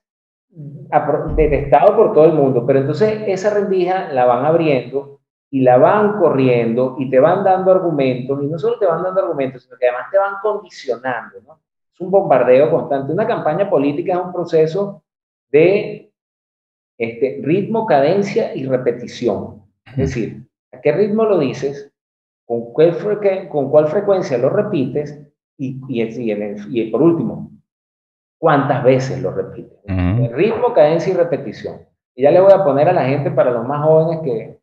[1.37, 2.65] detestado por todo el mundo.
[2.67, 5.21] Pero entonces esa rendija la van abriendo
[5.51, 8.43] y la van corriendo y te van dando argumentos.
[8.43, 11.41] Y no solo te van dando argumentos, sino que además te van condicionando.
[11.47, 11.61] ¿no?
[11.93, 13.13] Es un bombardeo constante.
[13.13, 15.03] Una campaña política es un proceso
[15.51, 16.13] de
[16.99, 19.63] este, ritmo, cadencia y repetición.
[19.87, 20.46] Es decir, ¿A
[20.87, 21.93] qué ritmo lo dices?
[22.47, 22.97] ¿Con cuál,
[23.49, 25.21] con cuál frecuencia lo repites?
[25.59, 27.51] Y, y, por último,
[28.39, 29.81] ¿cuántas veces lo repites?
[30.33, 31.81] ritmo, cadencia y repetición.
[32.15, 34.61] Y ya le voy a poner a la gente, para los más jóvenes que,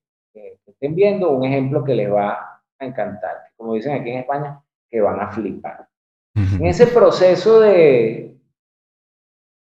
[0.66, 3.36] estén viendo, un ejemplo que les va a encantar.
[3.58, 5.90] Como dicen aquí en España, que van a flipar.
[6.36, 8.38] En ese proceso de,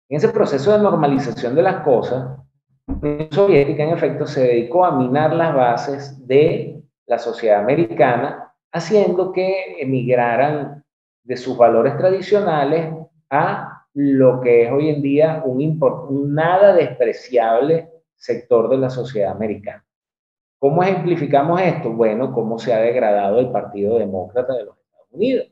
[0.08, 2.43] en ese proceso de normalización de las cosas,
[2.88, 9.32] Unión Soviética, en efecto, se dedicó a minar las bases de la sociedad americana, haciendo
[9.32, 10.84] que emigraran
[11.24, 12.94] de sus valores tradicionales
[13.30, 15.80] a lo que es hoy en día un,
[16.10, 19.86] un nada despreciable sector de la sociedad americana.
[20.60, 21.92] ¿Cómo ejemplificamos esto?
[21.92, 25.48] Bueno, cómo se ha degradado el Partido Demócrata de los Estados Unidos.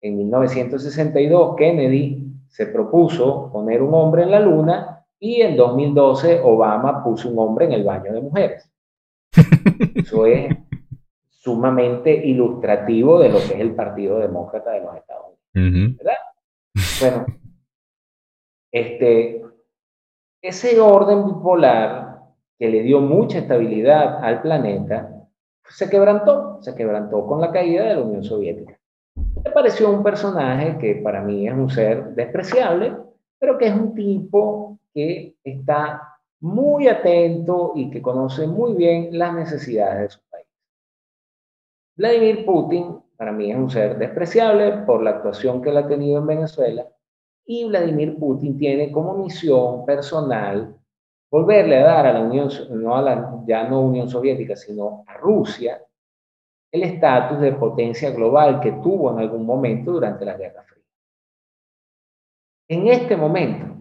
[0.00, 7.04] En 1962, Kennedy se propuso poner un hombre en la luna y en 2012 Obama
[7.04, 8.68] puso un hombre en el baño de mujeres.
[9.94, 10.52] Eso es
[11.28, 15.96] sumamente ilustrativo de lo que es el Partido Demócrata de los Estados Unidos.
[15.96, 16.16] ¿Verdad?
[17.00, 17.26] Bueno,
[18.72, 19.42] este,
[20.42, 22.18] ese orden bipolar
[22.58, 25.28] que le dio mucha estabilidad al planeta,
[25.68, 28.76] se quebrantó, se quebrantó con la caída de la Unión Soviética.
[29.44, 32.96] Me pareció un personaje que para mí es un ser despreciable,
[33.38, 39.34] pero que es un tipo que está muy atento y que conoce muy bien las
[39.34, 40.46] necesidades de su país.
[41.96, 46.18] Vladimir Putin, para mí, es un ser despreciable por la actuación que él ha tenido
[46.18, 46.86] en Venezuela
[47.44, 50.76] y Vladimir Putin tiene como misión personal
[51.30, 55.14] volverle a dar a la Unión, no a la ya no Unión Soviética, sino a
[55.14, 55.82] Rusia,
[56.70, 60.84] el estatus de potencia global que tuvo en algún momento durante la Guerra Fría.
[62.68, 63.71] En este momento,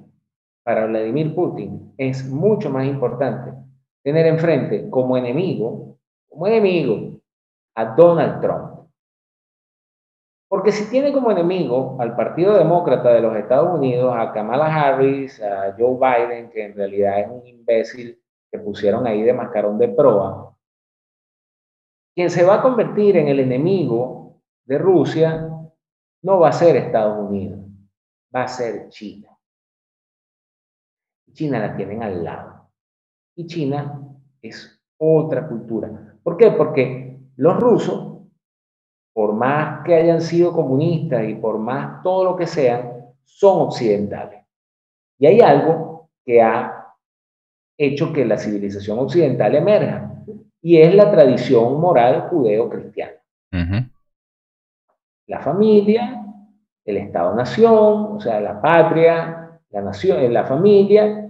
[0.64, 3.51] para Vladimir Putin es mucho más importante
[4.03, 5.97] tener enfrente como enemigo,
[6.30, 7.20] como enemigo,
[7.76, 8.72] a Donald Trump.
[10.49, 15.41] Porque si tiene como enemigo al Partido Demócrata de los Estados Unidos, a Kamala Harris,
[15.41, 19.88] a Joe Biden, que en realidad es un imbécil que pusieron ahí de mascarón de
[19.88, 20.53] proa,
[22.14, 25.49] quien se va a convertir en el enemigo de Rusia
[26.22, 27.59] no va a ser Estados Unidos,
[28.36, 29.30] va a ser China.
[31.34, 32.69] China la tienen al lado.
[33.36, 34.01] Y China
[34.41, 36.17] es otra cultura.
[36.23, 36.51] ¿Por qué?
[36.51, 38.27] Porque los rusos,
[39.13, 42.91] por más que hayan sido comunistas y por más todo lo que sean,
[43.23, 44.43] son occidentales.
[45.17, 46.95] Y hay algo que ha
[47.77, 50.23] hecho que la civilización occidental emerja,
[50.61, 53.13] y es la tradición moral judeo-cristiana.
[55.27, 56.23] La familia,
[56.86, 61.20] el Estado-nación, o sea, la patria, la nación, la familia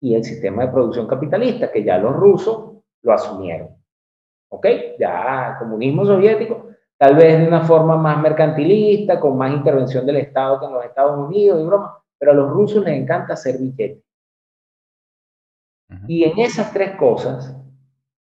[0.00, 3.68] y el sistema de producción capitalista, que ya los rusos lo asumieron.
[4.48, 4.66] ¿Ok?
[4.98, 10.60] Ya comunismo soviético, tal vez de una forma más mercantilista, con más intervención del Estado
[10.60, 14.02] que en los Estados Unidos y broma, pero a los rusos les encanta hacer billetes.
[16.08, 17.56] Y en esas tres cosas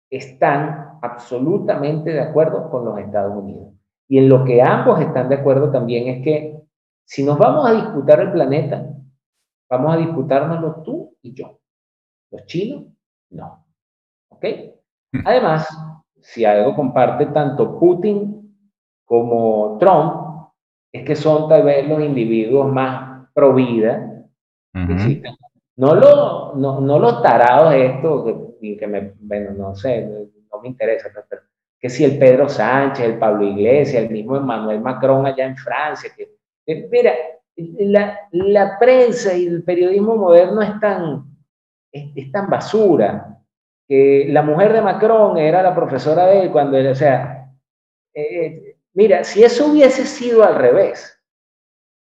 [0.09, 3.73] están absolutamente de acuerdo con los Estados Unidos.
[4.07, 6.61] Y en lo que ambos están de acuerdo también es que
[7.05, 8.87] si nos vamos a disputar el planeta,
[9.69, 11.59] vamos a disputárnoslo tú y yo.
[12.31, 12.85] Los chinos,
[13.29, 13.65] no.
[14.29, 14.45] ¿Ok?
[15.23, 15.67] Además,
[16.19, 18.55] si algo comparte tanto Putin
[19.05, 20.51] como Trump,
[20.91, 24.11] es que son tal vez los individuos más pro vida
[24.73, 25.35] que existen
[25.77, 28.25] no, lo, no, no los tarados estos,
[28.61, 30.07] que, que me, bueno, no sé,
[30.51, 31.41] no me interesa, pues, pero
[31.79, 36.09] que si el Pedro Sánchez, el Pablo Iglesias, el mismo Emmanuel Macron allá en Francia,
[36.15, 37.13] que, mira,
[37.57, 41.34] la, la, prensa y el periodismo moderno es tan,
[42.15, 43.39] es, tan basura,
[43.87, 47.51] que la mujer de Macron era la profesora de él cuando él, o sea,
[48.13, 51.21] eh, mira, si eso hubiese sido al revés,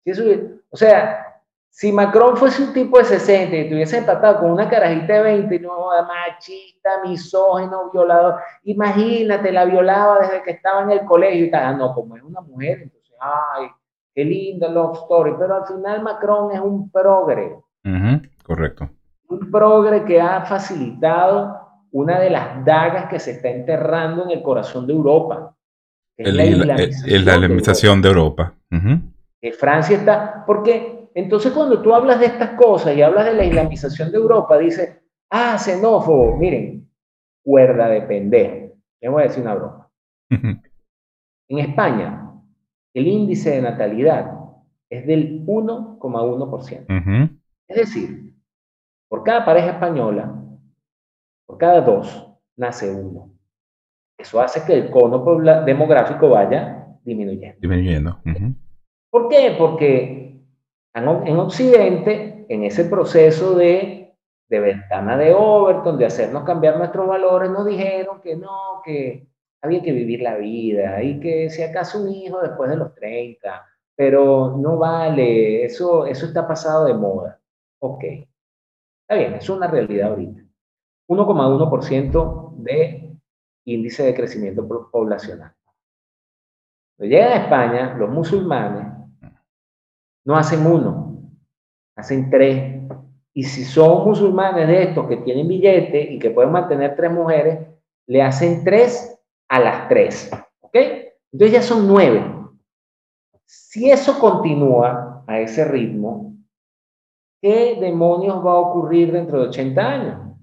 [0.04, 0.22] eso
[0.70, 1.30] o sea,
[1.70, 5.60] si Macron fuese un tipo de 60 y tuviese empatado con una carajita de 20,
[5.60, 11.64] no, machista, misógino, violador, imagínate, la violaba desde que estaba en el colegio y tal.
[11.64, 13.68] Ah, no, como es una mujer, entonces, ay,
[14.14, 17.56] qué linda love story, pero al final Macron es un progre.
[18.44, 18.90] correcto.
[19.30, 21.60] Un progre que ha facilitado
[21.92, 25.56] una de las dagas que se está enterrando en el corazón de Europa.
[26.16, 28.54] Es la, islamización de Europa.
[29.40, 33.44] Que Francia está, porque entonces cuando tú hablas de estas cosas y hablas de la
[33.44, 34.98] islamización de Europa, dices,
[35.30, 36.88] ah, xenófobo, miren,
[37.42, 38.76] cuerda de pendejo.
[39.00, 39.90] Le voy a decir una broma.
[41.48, 42.32] en España,
[42.92, 44.32] el índice de natalidad
[44.90, 47.30] es del 1,1%.
[47.66, 48.34] Es decir,
[49.10, 50.32] por cada pareja española,
[51.44, 53.32] por cada dos, nace uno.
[54.16, 55.24] Eso hace que el cono
[55.64, 57.58] demográfico vaya disminuyendo.
[57.60, 58.22] Disminuyendo.
[59.10, 59.56] ¿Por qué?
[59.58, 60.40] Porque
[60.94, 64.14] en Occidente, en ese proceso de,
[64.48, 69.26] de ventana de Overton, de hacernos cambiar nuestros valores, nos dijeron que no, que
[69.60, 73.66] había que vivir la vida y que si acaso un hijo después de los 30,
[73.96, 77.40] pero no vale, eso, eso está pasado de moda.
[77.80, 78.04] Ok,
[79.10, 80.40] está bien, es una realidad ahorita.
[81.08, 83.16] 1,1% de
[83.64, 85.52] índice de crecimiento poblacional.
[86.96, 88.86] Cuando llegan a España, los musulmanes
[90.24, 91.24] no hacen uno,
[91.96, 92.82] hacen tres.
[93.34, 97.66] Y si son musulmanes de estos que tienen billete y que pueden mantener tres mujeres,
[98.06, 100.30] le hacen tres a las tres.
[100.60, 100.76] ¿Ok?
[101.32, 102.24] Entonces ya son nueve.
[103.44, 106.29] Si eso continúa a ese ritmo,
[107.40, 110.36] ¿qué demonios va a ocurrir dentro de 80 años?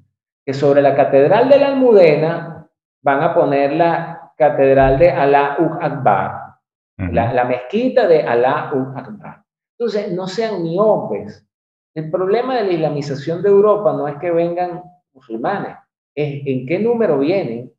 [0.46, 2.70] Que sobre la catedral de la Almudena
[3.02, 6.56] van a poner la catedral de Alá Akbar,
[6.98, 9.44] la, la, mezquita de Alá Akbar.
[9.78, 11.46] Entonces, no sean miopes.
[11.94, 14.84] El problema de la islamización de Europa no es que vengan
[15.14, 15.78] musulmanes,
[16.16, 17.74] es en qué número vienen,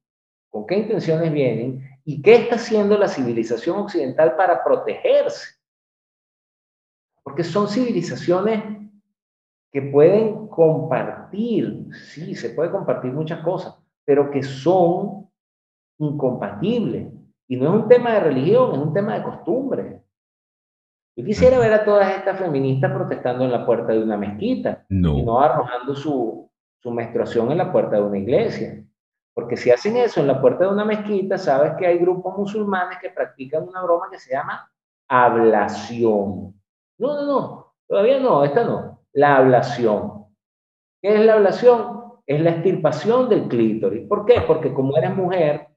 [0.51, 5.57] con qué intenciones vienen y qué está haciendo la civilización occidental para protegerse.
[7.23, 8.63] Porque son civilizaciones
[9.73, 15.29] que pueden compartir, sí, se puede compartir muchas cosas, pero que son
[15.99, 17.13] incompatibles.
[17.49, 20.03] Y no es un tema de religión, es un tema de costumbre.
[21.17, 25.23] Yo quisiera ver a todas estas feministas protestando en la puerta de una mezquita y
[25.23, 26.49] no arrojando su,
[26.81, 28.85] su menstruación en la puerta de una iglesia.
[29.35, 32.99] Porque si hacen eso en la puerta de una mezquita, sabes que hay grupos musulmanes
[33.01, 34.71] que practican una broma que se llama
[35.09, 36.55] ablación.
[36.99, 38.98] No, no, no, todavía no, esta no.
[39.15, 40.27] La ablación.
[41.03, 41.99] ¿Qué es la ablación?
[42.27, 44.07] Es la extirpación del clítoris.
[44.07, 44.43] ¿Por qué?
[44.47, 45.69] Porque como eres mujer,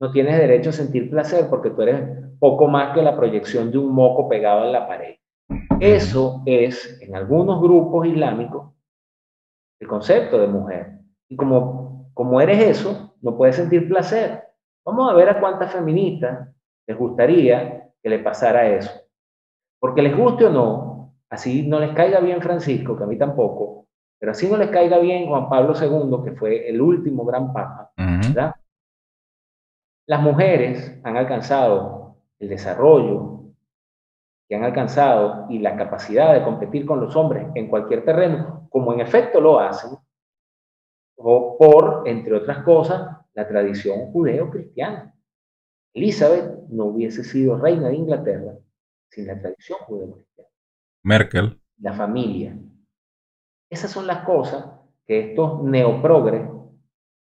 [0.00, 3.78] no tienes derecho a sentir placer porque tú eres poco más que la proyección de
[3.78, 5.16] un moco pegado en la pared.
[5.78, 8.72] Eso es, en algunos grupos islámicos,
[9.80, 10.98] el concepto de mujer.
[11.28, 14.42] Y como, como eres eso, no puedes sentir placer.
[14.84, 16.48] Vamos a ver a cuántas feministas
[16.86, 18.90] les gustaría que le pasara eso.
[19.80, 20.91] Porque les guste o no,
[21.32, 23.86] así no les caiga bien Francisco, que a mí tampoco,
[24.18, 27.90] Pero así no les caiga bien Juan Pablo II, que fue el último gran papa,
[27.96, 28.54] ¿verdad?
[30.06, 33.54] Las mujeres han alcanzado el desarrollo
[34.48, 38.92] que han alcanzado y la capacidad de competir con los hombres en cualquier terreno, como
[38.92, 39.98] en efecto lo hacen,
[41.16, 45.14] o por, entre otras cosas, la tradición judeo-cristiana.
[45.94, 48.52] Elizabeth no hubiese sido reina de Inglaterra
[49.08, 50.51] sin la tradición judeo-cristiana.
[51.04, 51.60] Merkel.
[51.78, 52.56] La familia.
[53.70, 54.66] Esas son las cosas
[55.06, 56.48] que estos neoprogres,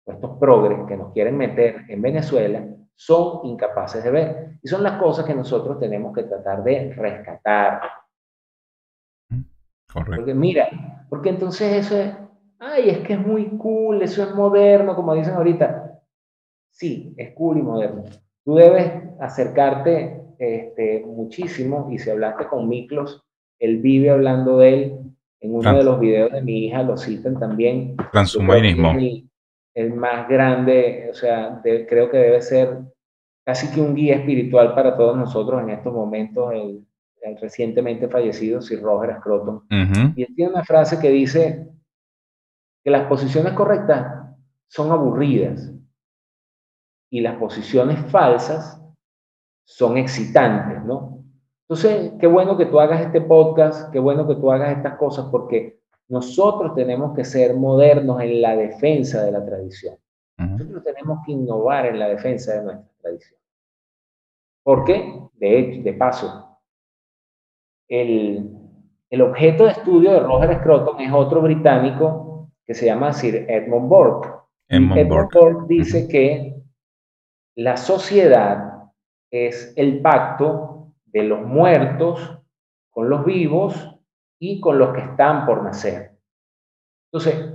[0.07, 4.59] estos progres que nos quieren meter en Venezuela, son incapaces de ver.
[4.63, 7.83] Y son las cosas que nosotros tenemos que tratar de rescatar.
[9.93, 10.17] Correcto.
[10.17, 10.69] Porque mira,
[11.09, 12.15] porque entonces eso es,
[12.59, 16.01] ay, es que es muy cool, eso es moderno, como dicen ahorita.
[16.71, 18.05] Sí, es cool y moderno.
[18.45, 23.26] Tú debes acercarte este, muchísimo, y si hablaste con Miklos,
[23.59, 24.99] él vive hablando de él.
[25.41, 27.97] En uno de los videos de mi hija lo citan también.
[28.11, 28.93] Transhumanismo.
[28.93, 29.29] El,
[29.75, 32.79] el, más grande, o sea, creo que debe ser
[33.45, 36.85] casi que un guía espiritual para todos nosotros en estos momentos, el,
[37.41, 39.65] recientemente fallecido Sir Roger Scruton.
[40.15, 41.69] Y él tiene una frase que dice
[42.85, 44.27] que las posiciones correctas
[44.69, 45.73] son aburridas
[47.11, 48.81] y las posiciones falsas
[49.65, 51.16] son excitantes, ¿no?
[51.69, 55.27] Entonces, qué bueno que tú hagas este podcast, qué bueno que tú hagas estas cosas,
[55.33, 59.97] porque nosotros tenemos que ser modernos en la defensa de la tradición.
[60.39, 63.41] Nosotros tenemos que innovar en la defensa de nuestra tradición.
[64.63, 66.59] Porque, de hecho, de paso,
[67.89, 68.51] el,
[69.11, 73.89] el objeto de estudio de Roger Scruton es otro británico que se llama Sir Edmund
[73.89, 74.29] Burke.
[74.69, 75.67] Edmund, Burke.
[75.69, 76.55] dice que
[77.57, 78.91] la sociedad
[79.31, 80.76] es el pacto
[81.17, 82.43] de los muertos
[82.91, 83.99] con los vivos
[84.39, 86.19] y con los que están por nacer.
[87.11, 87.55] Entonces,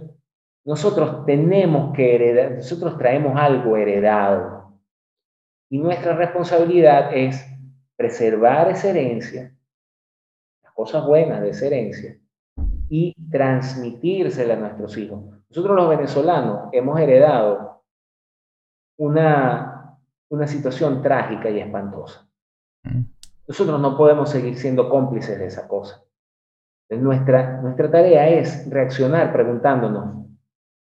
[0.65, 4.79] nosotros tenemos que heredar, nosotros traemos algo heredado.
[5.69, 7.45] Y nuestra responsabilidad es
[7.95, 9.55] preservar esa herencia,
[10.63, 12.19] las cosas buenas de esa herencia,
[12.89, 15.23] y transmitírsela a nuestros hijos.
[15.49, 17.83] Nosotros los venezolanos hemos heredado
[18.97, 19.99] una,
[20.31, 22.27] una situación trágica y espantosa.
[23.51, 26.01] Nosotros no podemos seguir siendo cómplices de esa cosa.
[26.89, 30.25] Nuestra, nuestra tarea es reaccionar preguntándonos,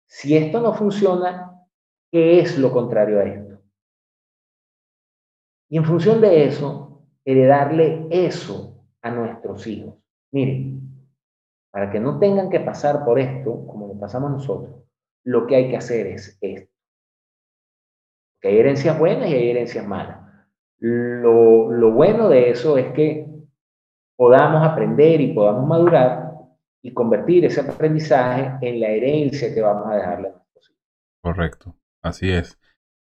[0.08, 1.60] si esto no funciona,
[2.12, 3.64] ¿qué es lo contrario a esto?
[5.72, 9.96] Y en función de eso, heredarle eso a nuestros hijos.
[10.32, 11.08] Miren,
[11.72, 14.84] para que no tengan que pasar por esto, como lo pasamos nosotros,
[15.26, 16.72] lo que hay que hacer es esto.
[18.40, 20.31] Que hay herencias buenas y hay herencias malas.
[20.82, 23.28] Lo, lo bueno de eso es que
[24.18, 26.32] podamos aprender y podamos madurar
[26.84, 30.82] y convertir ese aprendizaje en la herencia que vamos a dejarle a nuestros hijos.
[31.24, 32.60] Correcto, así es.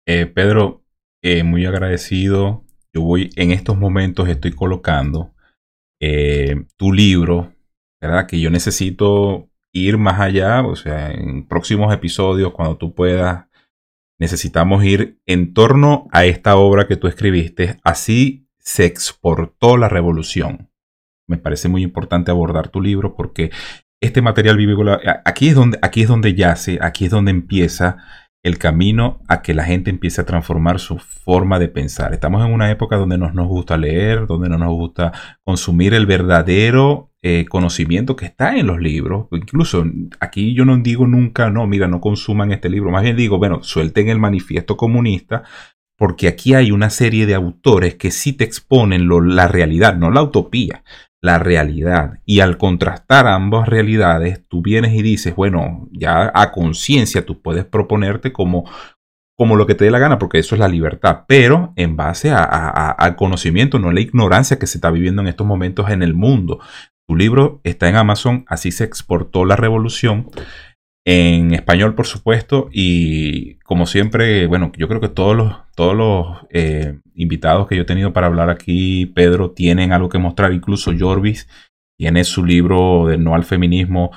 [0.06, 0.82] Eh, Pedro,
[1.22, 2.64] eh, muy agradecido.
[2.94, 5.32] Yo voy, en estos momentos estoy colocando
[6.00, 7.54] eh, tu libro,
[8.00, 8.26] ¿verdad?
[8.26, 13.46] Que yo necesito ir más allá, o sea, en próximos episodios, cuando tú puedas,
[14.18, 17.78] necesitamos ir en torno a esta obra que tú escribiste.
[17.82, 20.72] Así se exportó la revolución
[21.32, 23.50] me parece muy importante abordar tu libro porque
[24.00, 27.98] este material vivícola, aquí es donde, aquí es donde yace, aquí es donde empieza
[28.42, 32.12] el camino a que la gente empiece a transformar su forma de pensar.
[32.12, 35.12] Estamos en una época donde no nos gusta leer, donde no nos gusta
[35.44, 39.28] consumir el verdadero eh, conocimiento que está en los libros.
[39.30, 39.84] Incluso
[40.18, 42.90] aquí yo no digo nunca, no, mira, no consuman este libro.
[42.90, 45.44] Más bien digo, bueno, suelten el manifiesto comunista,
[46.02, 50.20] porque aquí hay una serie de autores que sí te exponen la realidad, no la
[50.20, 50.82] utopía,
[51.22, 52.18] la realidad.
[52.26, 57.64] Y al contrastar ambas realidades, tú vienes y dices, bueno, ya a conciencia tú puedes
[57.66, 58.68] proponerte como,
[59.38, 62.32] como lo que te dé la gana, porque eso es la libertad, pero en base
[62.32, 66.14] a, al conocimiento, no la ignorancia que se está viviendo en estos momentos en el
[66.14, 66.58] mundo.
[67.06, 70.26] Tu libro está en Amazon, así se exportó la revolución
[71.04, 76.46] en español, por supuesto, y como siempre, bueno, yo creo que todos los, todos los
[76.50, 80.92] eh, invitados que yo he tenido para hablar aquí, Pedro, tienen algo que mostrar, incluso
[80.96, 81.48] Jorvis
[81.98, 84.10] tiene su libro de No al Feminismo,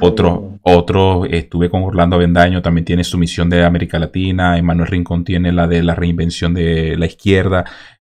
[0.00, 5.24] otro, otro, estuve con Orlando Avendaño, también tiene su misión de América Latina, Emanuel Rincón
[5.24, 7.64] tiene la de la reinvención de la izquierda,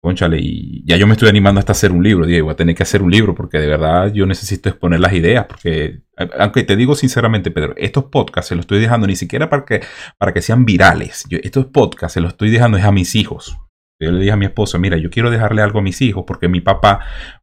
[0.02, 2.76] Conchale, y ya yo me estoy animando hasta hacer un libro, Diego, voy a tener
[2.76, 6.02] que hacer un libro porque de verdad yo necesito exponer las ideas, porque,
[6.38, 9.82] aunque te digo sinceramente, Pedro, estos podcasts se los estoy dejando ni siquiera para que,
[10.20, 13.58] para que sean virales, estos podcasts se los estoy dejando es a mis hijos.
[14.00, 16.48] Yo le dije a mi esposa, mira, yo quiero dejarle algo a mis hijos porque
[16.48, 17.00] mi papá,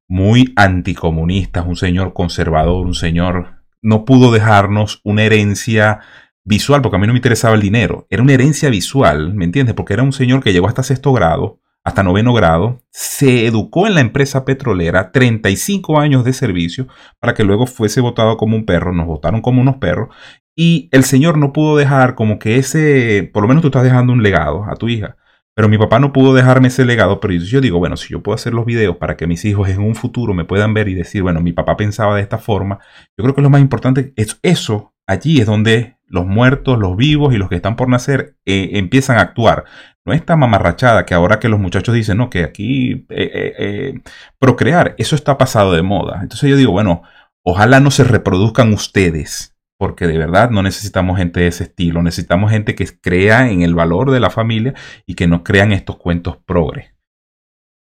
[0.09, 6.01] muy anticomunista, es un señor conservador, un señor no pudo dejarnos una herencia
[6.45, 9.75] visual, porque a mí no me interesaba el dinero, era una herencia visual, ¿me entiendes?
[9.75, 13.95] Porque era un señor que llegó hasta sexto grado, hasta noveno grado, se educó en
[13.95, 16.89] la empresa petrolera, 35 años de servicio,
[17.21, 20.09] para que luego fuese votado como un perro, nos votaron como unos perros,
[20.57, 24.15] y el señor no pudo dejar como que ese, por lo menos tú estás dejando
[24.15, 25.17] un legado a tu hija,
[25.55, 28.35] pero mi papá no pudo dejarme ese legado, pero yo digo, bueno, si yo puedo
[28.35, 31.23] hacer los videos para que mis hijos en un futuro me puedan ver y decir,
[31.23, 32.79] bueno, mi papá pensaba de esta forma,
[33.17, 37.35] yo creo que lo más importante es eso, allí es donde los muertos, los vivos
[37.35, 39.65] y los que están por nacer eh, empiezan a actuar.
[40.07, 44.01] No esta mamarrachada que ahora que los muchachos dicen, no, que aquí eh, eh,
[44.39, 46.21] procrear, eso está pasado de moda.
[46.23, 47.03] Entonces yo digo, bueno,
[47.43, 52.51] ojalá no se reproduzcan ustedes porque de verdad no necesitamos gente de ese estilo, necesitamos
[52.51, 54.75] gente que crea en el valor de la familia
[55.07, 56.95] y que no crean estos cuentos progres.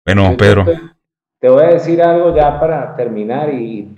[0.06, 0.66] Bueno, Pedro.
[1.40, 3.94] Te, voy a decir algo ya para terminar y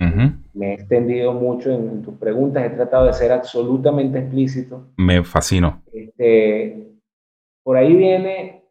[0.52, 4.88] me he extendido mucho en, tus preguntas, he tratado de ser absolutamente explícito.
[4.96, 5.82] Me fascinó.
[5.92, 6.95] Este,
[7.66, 8.64] por ahí viene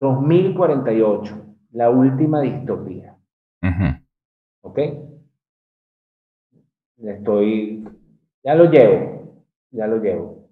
[0.00, 3.16] 2048, la última distopía.
[4.62, 4.78] ¿Ok?
[6.98, 7.86] Estoy
[8.42, 10.48] ya lo llevo, ya lo llevo.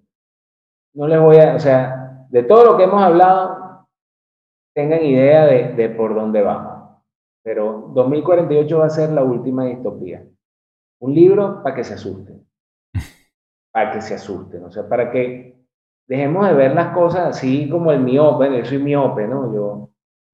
[0.93, 3.85] No les voy a, o sea, de todo lo que hemos hablado,
[4.73, 7.01] tengan idea de, por dónde vamos.
[7.43, 10.25] Pero 2048 va a ser la última distopía.
[11.01, 12.47] Un libro para que se asusten.
[13.73, 14.63] Para que se asusten.
[14.63, 15.52] O sea, para que
[16.07, 18.57] dejemos de ver las cosas así como el miope.
[18.57, 19.53] Yo soy miope, ¿no?
[19.53, 19.89] Yo,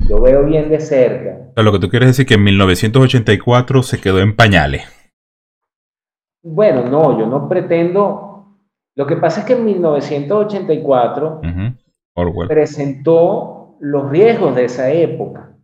[0.08, 1.52] yo veo bien de cerca.
[1.56, 4.84] lo que tú quieres decir que en 1984 se quedó en pañales.
[6.42, 8.58] Bueno, no, yo no pretendo.
[8.96, 11.42] Lo que pasa es que en 1984
[12.48, 15.56] presentó los riesgos de esa época.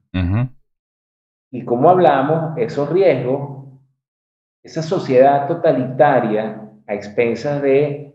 [1.52, 3.66] Y como hablamos, esos riesgos,
[4.64, 8.15] esa sociedad totalitaria a expensas de,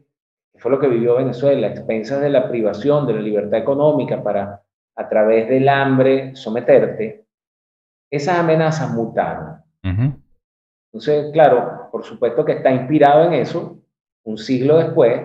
[0.60, 4.62] fue lo que vivió Venezuela, a expensas de la privación de la libertad económica para
[4.96, 7.24] a través del hambre someterte,
[8.10, 9.62] esas amenazas mutaron.
[10.92, 13.78] Entonces, claro, por supuesto que está inspirado en eso,
[14.24, 15.22] un siglo después,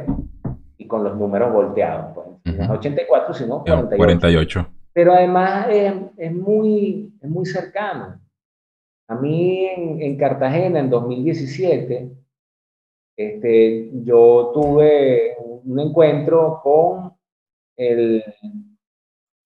[0.77, 2.13] y con los números volteados.
[2.13, 2.55] Pues.
[2.55, 3.97] No es 84, sino 48.
[3.97, 4.67] 48.
[4.93, 8.21] Pero además es, muy, es muy cercano.
[9.07, 12.11] A mí en, Cartagena, en 2017,
[13.17, 17.13] este, yo tuve un encuentro con
[17.77, 18.23] el,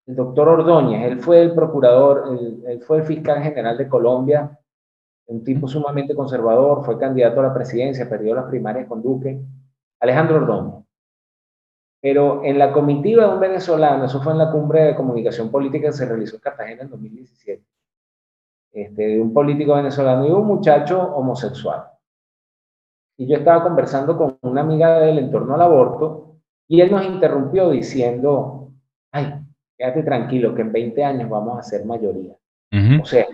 [0.05, 1.11] doctor Ordóñez.
[1.11, 4.59] Él fue el procurador, él fue el fiscal general de Colombia
[5.29, 9.39] un tipo sumamente conservador, fue candidato a la presidencia, perdió las primarias con Duque,
[9.99, 10.85] Alejandro Ordóñez.
[12.01, 15.87] Pero en la comitiva de un venezolano, eso fue en la cumbre de comunicación política
[15.87, 17.63] que se realizó en Cartagena en 2017,
[18.71, 21.83] este, un político venezolano y un muchacho homosexual.
[23.19, 26.37] Y yo estaba conversando con una amiga de él en torno al aborto
[26.69, 28.71] y él nos interrumpió diciendo,
[29.11, 29.41] ay,
[29.77, 32.37] quédate tranquilo que en 20 años vamos a ser mayoría.
[33.01, 33.27] O sea,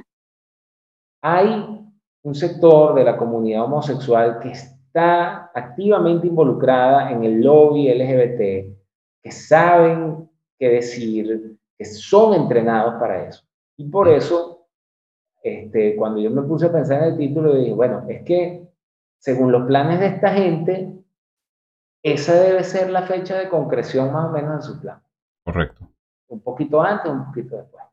[1.21, 1.85] hay
[2.23, 8.75] un sector de la comunidad homosexual que está activamente involucrada en el lobby LGBT,
[9.21, 10.27] que saben
[10.57, 13.43] qué decir, que son entrenados para eso.
[13.77, 14.65] Y por eso,
[15.43, 18.65] este, cuando yo me puse a pensar en el título, dije, bueno, es que
[19.19, 20.95] según los planes de esta gente,
[22.03, 25.01] esa debe ser la fecha de concreción más o menos de su plan.
[25.43, 25.89] Correcto.
[26.27, 27.83] Un poquito antes, un poquito después.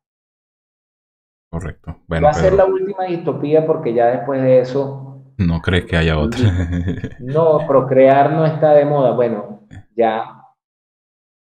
[1.51, 1.97] Correcto.
[2.11, 5.23] Va a ser la última distopía porque ya después de eso...
[5.39, 6.41] No crees que haya otra.
[7.21, 9.13] no, procrear no está de moda.
[9.13, 9.67] Bueno,
[9.97, 10.43] ya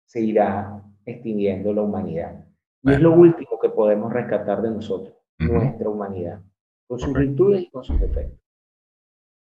[0.06, 2.46] se irá extinguiendo la humanidad.
[2.84, 6.42] Y es lo último que podemos rescatar de nosotros, nuestra humanidad,
[6.88, 8.40] con sus virtudes y con sus defectos.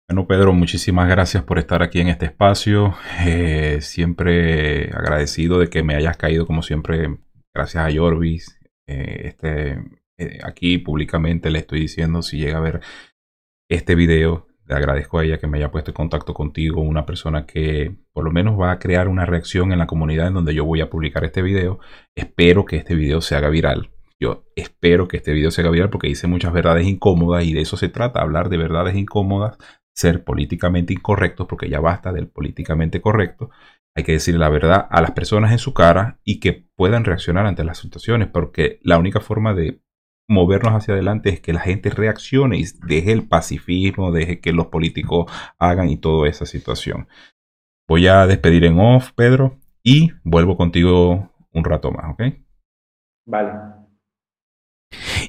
[0.09, 2.95] Bueno, Pedro, muchísimas gracias por estar aquí en este espacio.
[3.27, 7.19] Eh, siempre agradecido de que me hayas caído, como siempre,
[7.53, 8.59] gracias a Jorvis.
[8.87, 9.73] Eh, este,
[10.17, 12.81] eh, aquí públicamente le estoy diciendo si llega a ver
[13.69, 17.45] este video, le agradezco a ella que me haya puesto en contacto contigo, una persona
[17.45, 20.65] que por lo menos va a crear una reacción en la comunidad en donde yo
[20.65, 21.77] voy a publicar este video.
[22.15, 23.91] Espero que este video se haga viral.
[24.19, 27.61] Yo espero que este video se haga viral porque dice muchas verdades incómodas y de
[27.61, 29.57] eso se trata, hablar de verdades incómodas,
[29.99, 33.49] ser políticamente incorrectos, porque ya basta del políticamente correcto.
[33.95, 37.45] Hay que decir la verdad a las personas en su cara y que puedan reaccionar
[37.45, 39.81] ante las situaciones, porque la única forma de
[40.29, 44.67] movernos hacia adelante es que la gente reaccione y deje el pacifismo, deje que los
[44.67, 47.09] políticos hagan y toda esa situación.
[47.87, 52.21] Voy a despedir en off, Pedro, y vuelvo contigo un rato más, ¿ok?
[53.25, 53.78] Vale.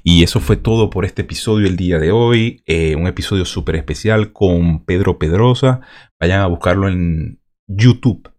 [0.02, 2.62] Y eso fue todo por este episodio el día de hoy.
[2.66, 5.80] Eh, un episodio súper especial con Pedro Pedrosa.
[6.18, 8.30] Vayan a buscarlo en YouTube.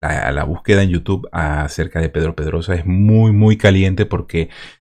[0.00, 4.48] La, la, búsqueda en YouTube acerca de Pedro Pedrosa es muy, muy caliente porque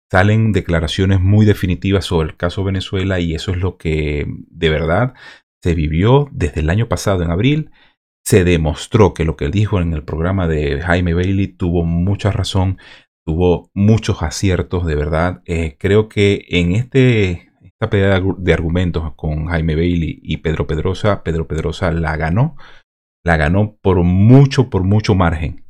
[0.10, 5.14] salen declaraciones muy definitivas sobre el caso Venezuela y eso es lo que de verdad
[5.62, 7.72] se vivió desde el año pasado en abril.
[8.24, 12.32] Se demostró que lo que él dijo en el programa de Jaime Bailey tuvo mucha
[12.32, 12.78] razón
[13.26, 15.42] tuvo muchos aciertos, de verdad.
[15.46, 21.24] Eh, creo que en este, esta pelea de argumentos con Jaime Bailey y Pedro Pedrosa,
[21.24, 22.56] Pedro Pedrosa la ganó.
[23.24, 25.66] La ganó por mucho, por mucho margen.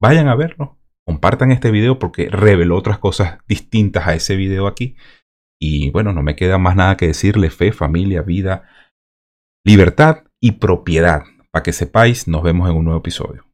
[0.00, 0.78] Vayan a verlo.
[1.06, 4.96] Compartan este video porque reveló otras cosas distintas a ese video aquí.
[5.60, 8.68] Y bueno, no me queda más nada que decirle fe, familia, vida,
[9.64, 11.24] libertad y propiedad.
[11.50, 13.44] Para que sepáis, nos vemos en un nuevo episodio.